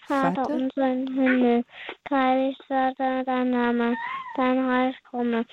Vater 0.08 0.44
Vater? 0.44 0.54
unser 0.54 0.92
im 0.92 1.08
Himmel, 1.14 1.64
geheiligt 2.06 2.70
werde 2.70 3.24
dein 3.26 3.52
Name, 3.52 3.96
dein 4.36 4.58
Reich 4.66 4.96
komme, 5.12 5.46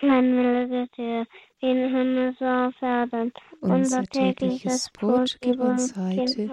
dein 0.00 0.36
Wille 0.36 0.68
geschehe, 0.68 1.24
wie 1.60 1.70
im 1.70 1.94
Himmel 1.94 2.34
so 2.38 2.44
auf 2.44 2.74
Erden. 2.82 3.32
Unser 3.60 4.02
tägliches 4.02 4.90
Brot 4.90 5.38
gib 5.40 5.60
uns 5.60 5.96
heute 5.96 6.50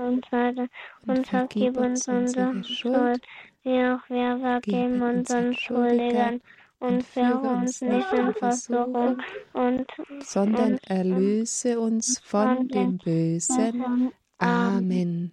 und 1.07 1.27
vergib 1.27 1.77
uns 1.77 2.07
unsere 2.07 2.63
Schuld, 2.63 3.21
auch 3.65 4.09
wir 4.09 4.39
vergeben 4.39 4.99
Vergib 4.99 5.17
unseren 5.19 5.53
Schuldigern 5.53 5.53
Schuldigern. 5.53 6.41
Und 6.79 7.03
führe 7.03 7.37
uns 7.37 7.81
nicht 7.81 8.11
in 8.11 8.33
Versuchung 8.33 9.21
und 9.53 9.85
sondern 10.19 10.73
und- 10.73 10.89
erlöse 10.89 11.79
uns 11.79 12.17
von 12.19 12.67
dem 12.69 12.97
Bösen. 12.97 14.11
Amen. 14.39 15.31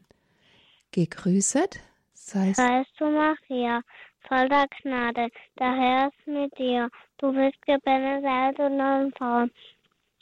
Gegrüßet 0.92 1.80
seist 2.12 2.60
du 2.98 3.06
Maria, 3.06 3.80
voll 4.28 4.48
der 4.50 4.66
Gnade, 4.82 5.28
der 5.58 5.74
Herr 5.74 6.08
ist 6.08 6.26
mit 6.26 6.58
dir. 6.58 6.90
Du 7.16 7.32
bist 7.32 7.60
gebenedeit 7.62 8.58
unter 8.58 9.10
Frauen. 9.16 9.50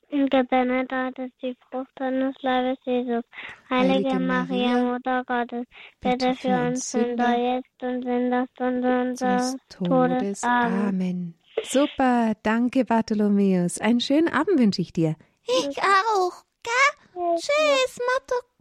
Gebenedeit 0.09 1.19
ist 1.19 1.35
die 1.43 1.57
Frucht 1.69 1.91
deines 1.97 2.35
Leibes, 2.41 2.79
Jesus. 2.85 3.25
Heilige, 3.69 4.11
Heilige 4.11 4.21
Maria, 4.21 4.69
Maria, 4.69 4.93
Mutter 4.93 5.25
Gottes, 5.25 5.67
bitte 6.01 6.35
für 6.35 6.69
uns 6.69 6.91
Sünder, 6.91 7.37
jetzt 7.37 7.83
und 7.83 8.05
in 8.05 8.31
der 8.31 8.47
Stunde 8.55 9.01
unseres 9.03 9.53
des 9.53 9.61
Todes. 9.69 10.41
Todes. 10.41 10.45
Amen. 10.45 11.35
Super, 11.63 12.35
danke 12.43 12.85
Bartholomäus. 12.85 13.81
Einen 13.81 14.01
schönen 14.01 14.29
Abend 14.29 14.59
wünsche 14.59 14.83
ich 14.83 14.93
dir. 14.93 15.17
Ich 15.45 15.79
auch. 15.79 16.45
Gell? 16.63 17.37
Tschüss, 17.37 17.99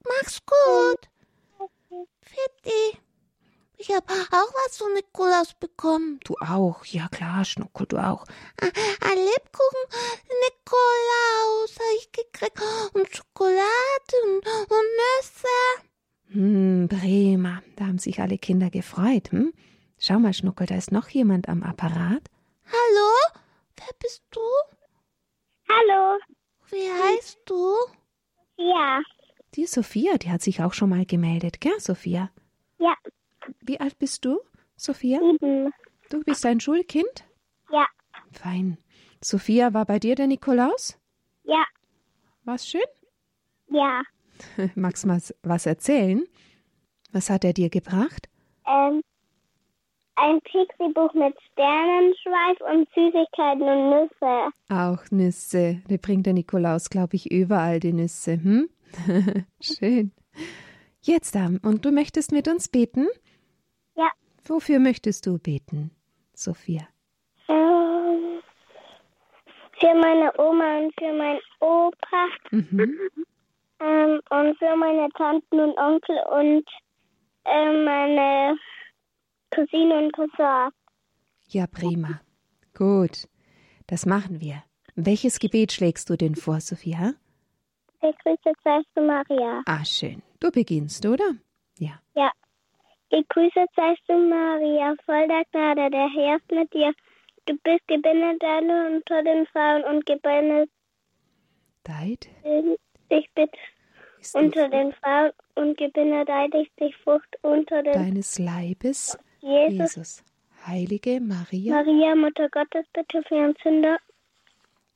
mach's 0.03 0.41
gut. 0.45 1.09
Fitti. 2.21 2.97
Ich 3.77 3.89
hab 3.91 4.09
auch 4.09 4.53
was 4.65 4.77
von 4.77 4.93
Nikolaus 4.93 5.53
bekommen. 5.53 6.19
Du 6.23 6.35
auch, 6.39 6.85
ja 6.85 7.07
klar, 7.09 7.43
Schnuckel, 7.43 7.87
du 7.87 7.97
auch. 7.97 8.25
Ein 8.61 9.17
Lebkuchen 9.17 9.85
Nikolaus 10.45 11.75
habe 11.75 11.97
ich 11.97 12.11
gekriegt. 12.11 12.61
Und 12.93 13.15
Schokolade 13.15 14.15
und, 14.23 14.47
und 14.47 14.89
Nüsse. 14.99 15.47
Hm, 16.29 16.87
prima. 16.89 17.61
Da 17.75 17.87
haben 17.87 17.99
sich 17.99 18.19
alle 18.19 18.37
Kinder 18.37 18.69
gefreut. 18.69 19.31
Hm? 19.31 19.53
Schau 19.99 20.19
mal, 20.19 20.33
Schnuckel, 20.33 20.67
da 20.67 20.75
ist 20.75 20.91
noch 20.91 21.09
jemand 21.09 21.49
am 21.49 21.63
Apparat. 21.63 22.29
Hallo? 22.67 23.41
Wer 23.77 23.93
bist 23.99 24.23
du? 24.31 24.39
Hallo. 25.69 26.17
Wie 26.69 26.89
heißt 26.89 27.39
du? 27.45 27.75
Ja. 28.57 29.01
Die 29.55 29.65
Sophia, 29.65 30.17
die 30.17 30.31
hat 30.31 30.41
sich 30.41 30.61
auch 30.61 30.73
schon 30.73 30.89
mal 30.89 31.05
gemeldet, 31.05 31.61
gell, 31.61 31.79
Sophia? 31.79 32.29
Ja. 32.77 32.95
Wie 33.61 33.79
alt 33.79 33.97
bist 33.99 34.25
du, 34.25 34.39
Sophia? 34.75 35.19
Sieben. 35.19 35.71
Du 36.09 36.21
bist 36.23 36.45
ein 36.45 36.59
Schulkind? 36.59 37.25
Ja. 37.71 37.85
Fein. 38.31 38.77
Sophia, 39.23 39.73
war 39.73 39.85
bei 39.85 39.99
dir 39.99 40.15
der 40.15 40.27
Nikolaus? 40.27 40.99
Ja. 41.43 41.63
War's 42.43 42.67
schön? 42.67 42.81
Ja. 43.69 44.03
Magst 44.75 45.03
du 45.03 45.07
mal 45.07 45.21
was 45.43 45.65
erzählen? 45.65 46.23
Was 47.11 47.29
hat 47.29 47.43
er 47.43 47.53
dir 47.53 47.69
gebracht? 47.69 48.29
Ähm, 48.67 49.01
ein 50.15 50.39
Pixie-Buch 50.41 51.13
mit 51.13 51.35
Sternenschweif 51.51 52.61
und 52.71 52.87
Süßigkeiten 52.93 53.61
und 53.61 53.89
Nüsse. 53.89 54.51
Auch 54.69 55.11
Nüsse. 55.11 55.81
Der 55.89 55.97
bringt 55.97 56.25
der 56.25 56.33
Nikolaus, 56.33 56.89
glaube 56.89 57.15
ich, 57.15 57.31
überall 57.31 57.79
die 57.79 57.93
Nüsse. 57.93 58.33
Hm? 58.33 58.69
Schön. 59.61 60.11
Jetzt, 61.01 61.35
und 61.35 61.85
du 61.85 61.91
möchtest 61.91 62.31
mit 62.31 62.47
uns 62.47 62.67
beten? 62.67 63.07
Ja. 64.47 64.55
Wofür 64.55 64.79
möchtest 64.79 65.25
du 65.25 65.37
beten, 65.37 65.91
Sophia? 66.33 66.87
Ähm, 67.47 68.41
für 69.79 69.93
meine 69.95 70.31
Oma 70.37 70.77
und 70.79 70.93
für 70.99 71.13
meinen 71.13 71.39
Opa 71.59 72.27
Mhm. 72.51 72.97
ähm, 73.79 74.21
und 74.29 74.57
für 74.57 74.75
meine 74.75 75.09
Tanten 75.17 75.59
und 75.59 75.77
Onkel 75.77 76.17
und 76.31 76.65
ähm, 77.45 77.83
meine 77.85 78.57
Cousine 79.53 80.03
und 80.05 80.13
Cousin. 80.13 80.71
Ja, 81.49 81.67
prima. 81.67 82.21
Gut. 82.75 83.27
Das 83.87 84.05
machen 84.05 84.41
wir. 84.41 84.63
Welches 84.95 85.39
Gebet 85.39 85.71
schlägst 85.71 86.09
du 86.09 86.15
denn 86.17 86.35
vor, 86.35 86.59
Sophia? 86.61 87.13
Seist 88.01 88.87
du, 88.95 89.01
Maria. 89.01 89.61
Ah, 89.65 89.83
schön. 89.85 90.21
Du 90.39 90.51
beginnst, 90.51 91.05
oder? 91.05 91.31
Ja. 91.79 91.99
Gegrüßet 93.15 93.69
seist 93.77 94.01
du, 94.07 94.17
Maria, 94.17 94.93
voll 95.05 95.25
der 95.29 95.45
Gnade, 95.51 95.89
der 95.89 96.09
Herr 96.09 96.35
ist 96.35 96.51
mit 96.51 96.73
dir. 96.73 96.93
Du 97.45 97.53
bist 97.63 97.87
gebenedeit 97.87 98.63
unter 98.63 99.23
den 99.23 99.45
Frauen 99.47 99.85
und 99.85 100.05
gebenedeit 100.05 100.69
Deit 101.85 102.27
ich 103.09 103.29
die 103.37 103.49
unter 104.33 104.67
den 104.67 104.91
Frauen 104.93 105.31
und 105.53 105.77
gebenedeit 105.77 106.53
ist 106.55 106.71
die 106.77 106.91
Frucht 107.03 107.37
unter 107.41 107.83
den 107.83 107.93
deines 107.93 108.37
Leibes, 108.37 109.17
Jesus. 109.39 109.95
Jesus. 109.95 110.23
Heilige 110.67 111.21
Maria, 111.21 111.75
Maria, 111.75 112.15
Mutter 112.15 112.49
Gottes, 112.49 112.85
bitte 112.91 113.23
für 113.29 113.35
uns 113.35 113.57
Sünder, 113.63 113.97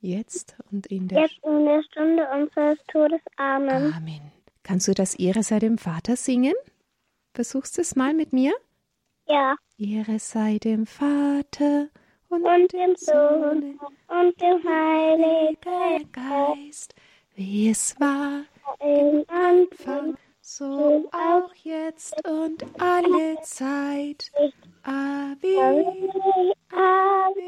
jetzt 0.02 0.58
und 0.72 0.88
in 0.88 1.08
der 1.08 1.22
jetzt 1.22 1.40
in 1.46 1.64
der 1.64 1.84
Stunde 1.84 2.28
unseres 2.36 2.80
Todes. 2.88 3.22
Amen. 3.38 3.94
Amen. 3.94 4.32
Kannst 4.64 4.90
du 4.90 4.94
das 4.94 5.16
Ehre 5.16 5.44
sei 5.44 5.60
dem 5.60 5.78
Vater 5.78 6.18
singen? 6.18 6.56
Versuchst 7.34 7.78
du 7.78 7.82
es 7.82 7.96
mal 7.96 8.14
mit 8.14 8.34
mir? 8.34 8.54
Ja, 9.28 9.56
Ehre 9.78 10.20
sei 10.20 10.58
dem 10.58 10.86
Vater 10.86 11.90
und, 12.30 12.44
und 12.44 12.74
dem 12.74 12.96
Sohn 12.96 13.80
und 14.08 14.42
dem 14.42 14.64
Heiligen 14.64 16.12
Geist, 16.12 16.96
wie 17.36 17.70
es 17.70 18.00
war 18.00 18.44
im 18.80 19.24
Anfang, 19.28 20.18
so 20.42 21.10
auch 21.12 21.54
jetzt 21.64 22.16
und 22.28 22.66
alle 22.82 23.40
Zeit. 23.44 24.32
Ave, 24.84 25.86
Ave, 26.72 27.39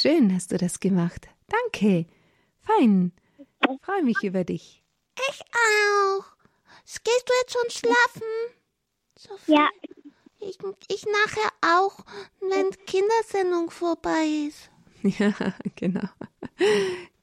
schön 0.00 0.34
hast 0.34 0.52
du 0.52 0.58
das 0.58 0.80
gemacht. 0.80 1.28
Danke. 1.48 2.06
Fein. 2.60 3.12
Freue 3.82 4.02
mich 4.02 4.22
über 4.22 4.44
dich. 4.44 4.82
Ich 5.30 5.40
auch. 5.40 6.24
Gehst 6.84 7.24
du 7.28 7.32
jetzt 7.40 7.52
schon 7.52 7.70
schlafen? 7.70 8.28
Sophie? 9.18 9.52
Ja, 9.52 9.68
Ich, 10.38 10.58
ich 10.88 11.04
nachher 11.06 11.50
auch, 11.62 12.04
wenn 12.40 12.70
Kindersendung 12.86 13.70
vorbei 13.70 14.46
ist. 14.48 14.70
Ja, 15.18 15.32
genau. 15.76 16.08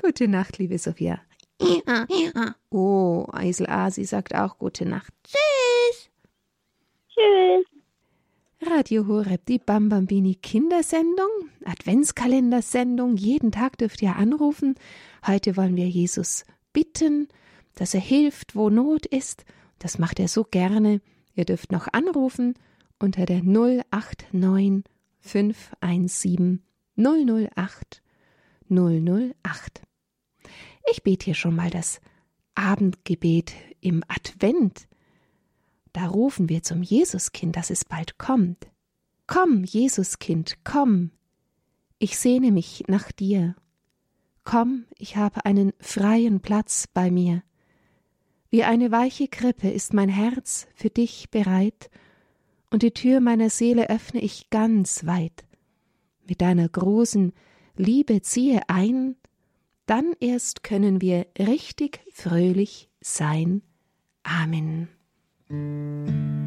Gute 0.02 0.28
Nacht, 0.30 0.58
liebe 0.58 0.78
Sophia. 0.78 1.22
Ja, 1.60 2.06
ja. 2.10 2.56
Oh, 2.70 3.28
Eisel 3.34 3.68
A, 3.68 3.92
sie 3.92 4.06
sagt 4.06 4.34
auch 4.36 4.58
gute 4.58 4.86
Nacht. 4.86 5.12
Tschüss. 5.26 6.10
tschüss. 7.10 7.66
Radio 8.70 9.08
Horeb, 9.08 9.46
die 9.46 9.60
Bambambini 9.60 10.36
Kindersendung, 10.36 11.30
Adventskalendersendung. 11.66 13.18
Jeden 13.18 13.52
Tag 13.52 13.78
dürft 13.78 14.02
ihr 14.02 14.16
anrufen. 14.16 14.76
Heute 15.26 15.58
wollen 15.58 15.76
wir 15.76 15.88
Jesus 15.88 16.46
bitten, 16.72 17.28
dass 17.76 17.94
er 17.94 18.00
hilft, 18.00 18.56
wo 18.56 18.70
Not 18.70 19.06
ist. 19.06 19.46
Das 19.80 20.00
macht 20.00 20.20
er 20.20 20.28
so 20.28 20.44
gerne. 20.44 21.02
Ihr 21.36 21.46
dürft 21.46 21.72
noch 21.72 21.88
anrufen 21.92 22.54
unter 23.00 23.26
der 23.26 23.44
089 23.44 24.84
517 25.20 26.62
008 26.96 28.02
008. 28.70 29.82
Ich 30.92 31.04
bete 31.04 31.26
hier 31.26 31.36
schon 31.36 31.56
mal 31.56 31.70
das 31.70 32.02
Abendgebet 32.56 33.54
im 33.82 34.04
Advent. 34.08 34.88
Da 35.94 36.08
rufen 36.08 36.50
wir 36.50 36.64
zum 36.64 36.82
Jesuskind, 36.82 37.56
dass 37.56 37.70
es 37.70 37.86
bald 37.86 38.18
kommt. 38.18 38.68
Komm, 39.28 39.64
Jesuskind, 39.64 40.58
komm. 40.64 41.12
Ich 42.00 42.18
sehne 42.18 42.52
mich 42.52 42.84
nach 42.88 43.12
dir. 43.12 43.56
Komm, 44.44 44.86
ich 44.98 45.16
habe 45.16 45.46
einen 45.46 45.72
freien 45.80 46.42
Platz 46.42 46.88
bei 46.88 47.10
mir. 47.10 47.44
Wie 48.50 48.64
eine 48.64 48.92
weiche 48.92 49.28
Krippe 49.28 49.70
ist 49.70 49.94
mein 49.94 50.10
Herz 50.10 50.68
für 50.76 50.90
dich 50.90 51.30
bereit, 51.32 51.90
und 52.70 52.82
die 52.82 52.92
Tür 52.92 53.20
meiner 53.20 53.52
Seele 53.52 53.90
öffne 53.90 54.20
ich 54.20 54.50
ganz 54.50 55.06
weit. 55.06 55.46
Mit 56.28 56.42
deiner 56.42 56.68
großen 56.68 57.32
Liebe 57.76 58.22
ziehe 58.22 58.62
ein, 58.68 59.16
dann 59.86 60.14
erst 60.20 60.64
können 60.64 61.00
wir 61.00 61.28
richtig 61.38 62.02
fröhlich 62.12 62.90
sein. 63.00 63.62
Amen. 64.24 64.90
Thank 65.54 66.10
you. 66.10 66.43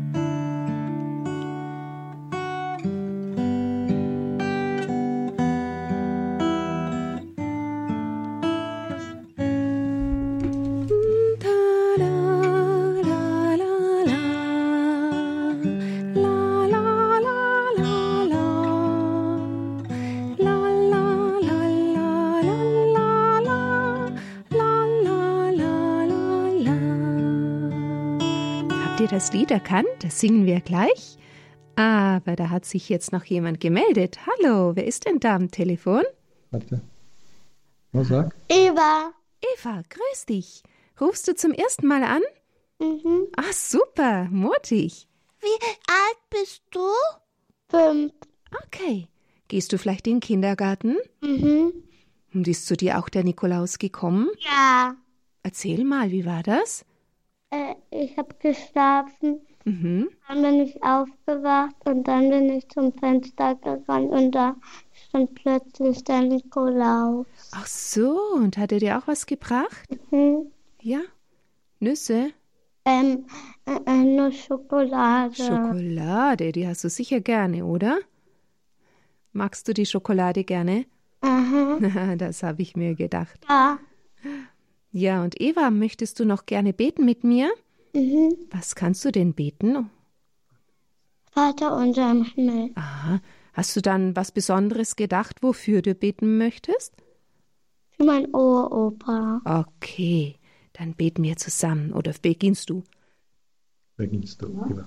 Das 29.16 29.33
Lied 29.33 29.50
erkannt? 29.50 29.88
Das 30.00 30.20
singen 30.20 30.44
wir 30.44 30.61
gleich. 30.61 31.16
Aber 31.74 32.37
da 32.37 32.50
hat 32.50 32.66
sich 32.66 32.90
jetzt 32.90 33.12
noch 33.12 33.24
jemand 33.24 33.61
gemeldet. 33.61 34.18
Hallo, 34.26 34.76
wer 34.76 34.87
ist 34.87 35.07
denn 35.07 35.20
da 35.20 35.37
am 35.37 35.50
Telefon? 35.50 36.02
Warte. 36.50 36.83
Was 37.92 38.09
sag? 38.09 38.37
Eva. 38.50 39.12
Eva, 39.40 39.81
grüß 39.88 40.26
dich. 40.26 40.62
Rufst 41.00 41.26
du 41.29 41.35
zum 41.35 41.52
ersten 41.52 41.87
Mal 41.87 42.05
an? 42.05 42.20
Mhm. 42.79 43.29
Ah, 43.38 43.55
super, 43.55 44.29
mutig. 44.31 45.09
Wie 45.40 45.64
alt 45.88 46.18
bist 46.29 46.62
du? 46.72 46.87
Fünf. 47.70 48.12
Okay. 48.66 49.09
Gehst 49.48 49.72
du 49.72 49.79
vielleicht 49.79 50.07
in 50.09 50.16
den 50.16 50.20
Kindergarten? 50.20 50.98
Mhm. 51.22 51.72
Und 52.35 52.48
ist 52.48 52.66
zu 52.66 52.76
dir 52.76 52.98
auch 52.98 53.09
der 53.09 53.24
Nikolaus 53.24 53.79
gekommen? 53.79 54.29
Ja. 54.40 54.94
Erzähl 55.42 55.85
mal, 55.85 56.11
wie 56.11 56.26
war 56.26 56.42
das? 56.42 56.85
Äh, 57.51 57.75
ich 57.91 58.17
habe 58.19 58.35
geschlafen, 58.41 59.41
Mhm. 59.65 60.09
dann 60.29 60.43
bin 60.43 60.61
ich 60.61 60.83
aufgewacht 60.83 61.75
und 61.85 62.05
dann 62.05 62.29
bin 62.31 62.49
ich 62.51 62.69
zum 62.69 62.93
Fenster 62.93 63.55
gerannt 63.57 64.11
und 64.11 64.33
da 64.33 64.57
stand 64.93 65.35
plötzlich 65.35 66.03
der 66.05 66.23
Nikolaus. 66.23 67.27
Ach 67.53 67.67
so, 67.67 68.19
und 68.35 68.57
hat 68.59 68.73
er 68.73 68.81
dir 68.81 68.99
auch 68.99 69.07
was 69.07 69.27
gebracht? 69.27 69.87
Mhm. 70.11 70.51
Ja. 70.81 71.01
Nüsse? 71.79 72.31
Ähm, 72.85 73.27
äh, 73.67 73.79
äh, 73.87 74.05
nur 74.05 74.33
Schokolade. 74.33 75.35
Schokolade, 75.35 76.53
die 76.53 76.67
hast 76.67 76.85
du 76.85 76.89
sicher 76.89 77.21
gerne, 77.21 77.65
oder? 77.65 77.99
Magst 79.33 79.69
du 79.69 79.75
die 79.75 79.87
Schokolade 79.87 80.45
gerne? 80.45 80.87
Aha. 81.21 81.79
das 82.17 82.43
habe 82.43 82.63
ich 82.63 82.77
mir 82.77 82.95
gedacht. 82.95 83.45
Ja. 83.49 83.79
Ja, 84.97 85.23
und 85.23 85.39
Eva, 85.43 85.71
möchtest 85.71 86.19
du 86.21 86.25
noch 86.25 86.47
gerne 86.47 86.73
beten 86.73 87.05
mit 87.05 87.23
mir? 87.23 87.53
Mhm. 87.93 88.35
Was 88.51 88.75
kannst 88.75 89.05
du 89.05 89.13
denn 89.13 89.35
beten? 89.35 89.91
Vater 91.31 91.77
unser 91.77 92.13
im 92.13 92.25
Himmel, 92.25 92.71
Aha. 92.77 93.21
Hast 93.53 93.77
du 93.77 93.83
dann 93.83 94.17
was 94.17 94.33
Besonderes 94.33 94.97
gedacht, 94.97 95.43
wofür 95.43 95.83
du 95.83 95.95
beten 95.95 96.39
möchtest? 96.39 96.95
für 97.91 98.05
mein 98.05 98.35
Uropa. 98.35 99.43
Okay, 99.45 100.37
dann 100.73 100.95
beten 100.95 101.23
wir 101.25 101.37
zusammen. 101.37 101.93
Oder 101.93 102.15
beginnst 102.23 102.71
du? 102.71 102.83
Beginnst 103.97 104.41
du. 104.41 104.47
Eva. 104.47 104.87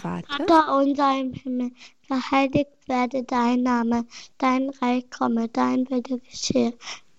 Vater? 0.00 0.26
Vater 0.38 0.78
unser 0.78 1.20
im 1.20 1.34
Himmel, 1.34 1.70
geheiligt 2.08 2.70
werde 2.86 3.24
dein 3.24 3.62
Name, 3.62 4.06
dein 4.38 4.70
Reich 4.70 5.10
komme, 5.10 5.48
dein 5.48 5.88
Wille 5.90 6.02
geschehe, 6.02 6.72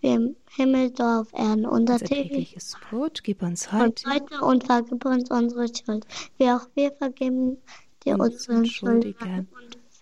im 0.05 0.35
Himmel 0.55 0.93
so 0.95 1.03
auf 1.03 1.33
Erden. 1.33 1.65
Unser 1.65 1.93
Unser 1.93 2.05
täglich 2.05 2.29
tägliches 2.29 2.77
Brot 2.89 3.23
gib 3.23 3.41
uns 3.41 3.67
und 3.67 3.81
heute 3.81 4.03
heute 4.09 4.41
und 4.41 4.63
vergib 4.63 5.05
uns 5.05 5.31
unsere 5.31 5.67
Schuld, 5.67 6.05
wie 6.37 6.49
auch 6.49 6.67
wir 6.75 6.91
vergeben 6.91 7.57
dir 8.05 8.19
Unseren. 8.19 8.65
Und 8.65 9.15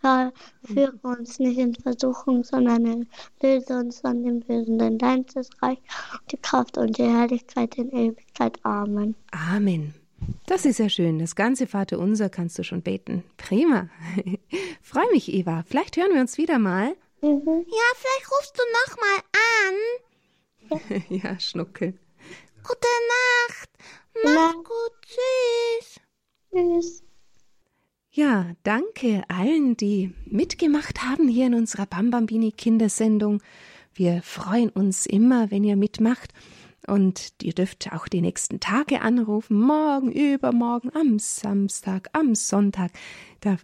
verführe 0.01 0.99
uns 1.03 1.39
nicht 1.39 1.57
in 1.57 1.73
Versuchung, 1.75 2.43
sondern 2.43 3.07
löse 3.41 3.77
uns 3.77 4.01
von 4.01 4.23
dem 4.23 4.41
Bösen, 4.41 4.77
denn 4.77 4.97
dein 4.97 5.21
ist 5.21 5.37
das 5.37 5.49
Reich, 5.61 5.79
die 6.29 6.37
Kraft 6.37 6.77
und 6.77 6.97
die 6.97 7.03
Herrlichkeit 7.03 7.75
in 7.75 7.89
Ewigkeit. 7.91 8.59
Amen. 8.63 9.15
Amen. 9.31 9.93
Das 10.45 10.65
ist 10.65 10.79
ja 10.79 10.89
schön. 10.89 11.19
Das 11.19 11.35
ganze 11.35 11.67
Vater 11.67 11.99
unser 11.99 12.29
kannst 12.29 12.59
du 12.59 12.63
schon 12.63 12.81
beten. 12.81 13.23
Prima. 13.37 13.89
Freue 14.81 15.09
mich, 15.11 15.31
Eva. 15.33 15.63
Vielleicht 15.65 15.95
hören 15.95 16.13
wir 16.13 16.21
uns 16.21 16.37
wieder 16.37 16.59
mal. 16.59 16.95
Mhm. 17.23 17.65
Ja, 17.67 17.87
vielleicht 17.95 18.31
rufst 18.31 18.57
du 18.57 18.63
noch 18.73 18.97
mal 18.97 19.19
an. 20.79 21.03
ja, 21.09 21.39
Schnuckel. 21.39 21.97
Gute 22.63 22.87
Nacht. 23.47 23.69
Mach's 24.23 24.35
Ja. 24.35 24.51
gut. 24.53 24.91
Tschüss. 25.05 25.99
Tschüss. 26.51 27.03
Ja, 28.11 28.51
danke 28.63 29.23
allen, 29.29 29.75
die 29.77 30.13
mitgemacht 30.25 31.01
haben 31.03 31.27
hier 31.27 31.47
in 31.47 31.55
unserer 31.55 31.85
Bambambini 31.85 32.51
Kindersendung. 32.51 33.41
Wir 33.93 34.21
freuen 34.21 34.69
uns 34.69 35.05
immer, 35.05 35.49
wenn 35.49 35.63
ihr 35.63 35.75
mitmacht. 35.77 36.31
Und 36.85 37.33
ihr 37.41 37.53
dürft 37.53 37.93
auch 37.93 38.07
die 38.07 38.21
nächsten 38.21 38.59
Tage 38.59 39.01
anrufen, 39.01 39.59
morgen, 39.59 40.11
übermorgen, 40.11 40.91
am 40.93 41.17
Samstag, 41.17 42.09
am 42.11 42.35
Sonntag 42.35 42.91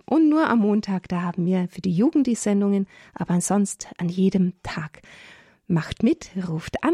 und 0.06 0.30
nur 0.30 0.48
am 0.48 0.60
Montag. 0.60 1.08
Da 1.10 1.22
haben 1.22 1.46
wir 1.46 1.68
für 1.70 1.82
die 1.82 1.92
Jugend 1.92 2.28
die 2.28 2.36
Sendungen, 2.36 2.88
aber 3.14 3.34
ansonsten 3.34 3.88
an 3.98 4.10
jedem 4.10 4.54
Tag. 4.64 5.02
Macht 5.68 6.02
mit, 6.02 6.32
ruft 6.48 6.84
an, 6.84 6.94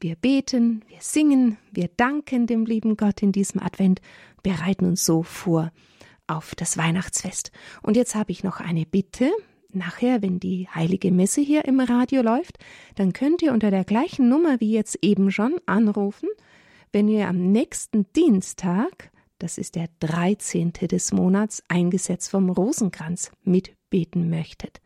wir 0.00 0.16
beten, 0.16 0.84
wir 0.88 0.98
singen, 1.00 1.58
wir 1.70 1.88
danken 1.96 2.46
dem 2.46 2.66
lieben 2.66 2.96
Gott 2.96 3.22
in 3.22 3.32
diesem 3.32 3.62
Advent, 3.62 4.00
bereiten 4.42 4.84
uns 4.84 5.04
so 5.04 5.22
vor 5.22 5.72
auf 6.26 6.54
das 6.54 6.76
Weihnachtsfest. 6.76 7.52
Und 7.82 7.96
jetzt 7.96 8.14
habe 8.14 8.32
ich 8.32 8.44
noch 8.44 8.60
eine 8.60 8.84
Bitte. 8.84 9.30
Nachher, 9.74 10.20
wenn 10.20 10.38
die 10.38 10.68
heilige 10.68 11.10
Messe 11.10 11.40
hier 11.40 11.64
im 11.64 11.80
Radio 11.80 12.22
läuft, 12.22 12.58
dann 12.94 13.12
könnt 13.12 13.40
ihr 13.40 13.52
unter 13.52 13.70
der 13.70 13.84
gleichen 13.84 14.28
Nummer 14.28 14.60
wie 14.60 14.72
jetzt 14.72 14.98
eben 15.00 15.30
schon 15.30 15.56
anrufen, 15.64 16.28
wenn 16.92 17.08
ihr 17.08 17.26
am 17.26 17.52
nächsten 17.52 18.06
Dienstag, 18.12 19.10
das 19.38 19.56
ist 19.56 19.76
der 19.76 19.88
13. 20.00 20.72
des 20.72 21.12
Monats, 21.12 21.62
eingesetzt 21.68 22.30
vom 22.30 22.50
Rosenkranz, 22.50 23.32
mitbeten 23.44 24.28
möchtet. 24.28 24.82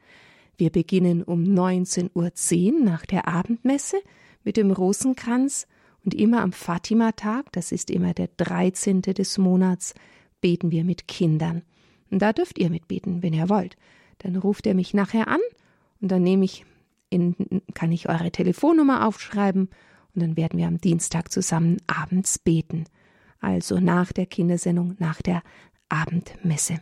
Wir 0.57 0.70
beginnen 0.70 1.25
um 1.25 1.42
19.10 1.42 2.72
Uhr 2.72 2.85
nach 2.85 3.05
der 3.05 3.27
Abendmesse 3.27 3.99
mit 4.44 4.57
dem 4.57 4.70
Rosenkranz 4.70 5.66
und 6.05 6.14
immer 6.14 6.42
am 6.42 6.53
Fatima-Tag, 6.53 7.51
das 7.51 7.72
ist 7.72 7.90
immer 7.90 8.14
der 8.14 8.29
13. 8.37 9.03
des 9.03 9.37
Monats, 9.37 9.94
beten 10.40 10.70
wir 10.70 10.85
mit 10.85 11.09
Kindern. 11.09 11.62
Da 12.11 12.33
dürft 12.33 12.59
ihr 12.59 12.70
mitbeten, 12.70 13.25
wenn 13.25 13.33
ihr 13.33 13.49
wollt. 13.49 13.77
Dann 14.18 14.37
ruft 14.37 14.66
ihr 14.66 14.74
mich 14.74 14.94
nachher 14.94 15.29
an 15.29 15.40
und 16.00 16.11
dann 16.11 16.22
nehme 16.22 16.44
ich 16.44 16.64
in, 17.11 17.35
kann 17.74 17.92
ich 17.92 18.09
eure 18.09 18.31
Telefonnummer 18.31 19.07
aufschreiben 19.07 19.68
und 20.14 20.22
dann 20.22 20.37
werden 20.37 20.59
wir 20.59 20.66
am 20.66 20.79
Dienstag 20.79 21.31
zusammen 21.31 21.76
abends 21.87 22.38
beten. 22.38 22.85
Also 23.40 23.79
nach 23.79 24.12
der 24.12 24.26
Kindersendung, 24.26 24.96
nach 24.98 25.22
der 25.22 25.42
Abendmesse. 25.88 26.81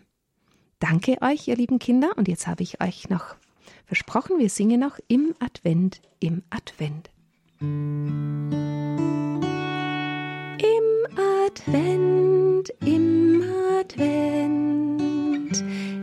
Danke 0.79 1.21
euch, 1.21 1.49
ihr 1.49 1.57
lieben 1.57 1.79
Kinder, 1.79 2.13
und 2.17 2.29
jetzt 2.29 2.47
habe 2.47 2.63
ich 2.63 2.83
euch 2.83 3.09
noch 3.09 3.37
versprochen, 3.87 4.39
wir 4.39 4.51
singen 4.51 4.81
noch 4.81 4.99
im 5.09 5.35
Advent, 5.41 6.01
im 6.21 6.43
Advent. 6.51 7.11
Im 7.61 8.15
Advent, 11.17 12.71
im 12.81 13.43
Advent 13.79 15.04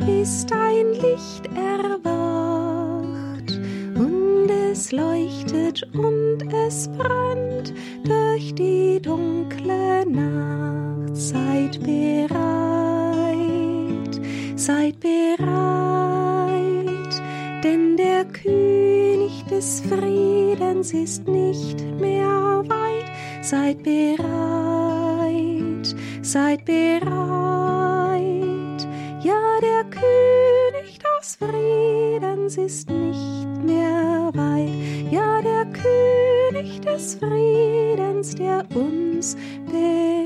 ist 0.07 0.51
ein 0.51 0.93
Licht 0.93 1.47
erwacht 1.55 3.01
und 3.95 4.49
es 4.49 4.91
leuchtet 4.91 5.83
und 5.93 6.39
es 6.67 6.87
brennt 6.97 7.73
durch 8.03 8.53
die 8.55 8.99
dunkle 9.01 10.05
Nacht. 10.07 11.15
Seid 11.15 11.79
bereit, 11.83 12.29
seid 14.55 14.99
bereit, 14.99 15.21
denn 17.63 17.95
der 17.97 18.25
König 18.25 19.45
des 19.49 19.81
Friedens 19.81 20.93
ist 20.93 21.27
nicht 21.27 21.81
mehr 21.99 22.63
weit. 22.67 23.11
Seid 23.41 23.83
bereit, 23.83 24.25
seid 26.21 26.65
bereit 26.65 27.00
ist 32.65 32.89
nicht 32.89 33.47
mehr 33.65 34.31
weit. 34.33 35.11
Ja, 35.11 35.41
der 35.41 35.65
König 35.71 36.81
des 36.81 37.15
Friedens, 37.15 38.35
der 38.35 38.63
uns 38.75 39.35
befreit. 39.65 40.20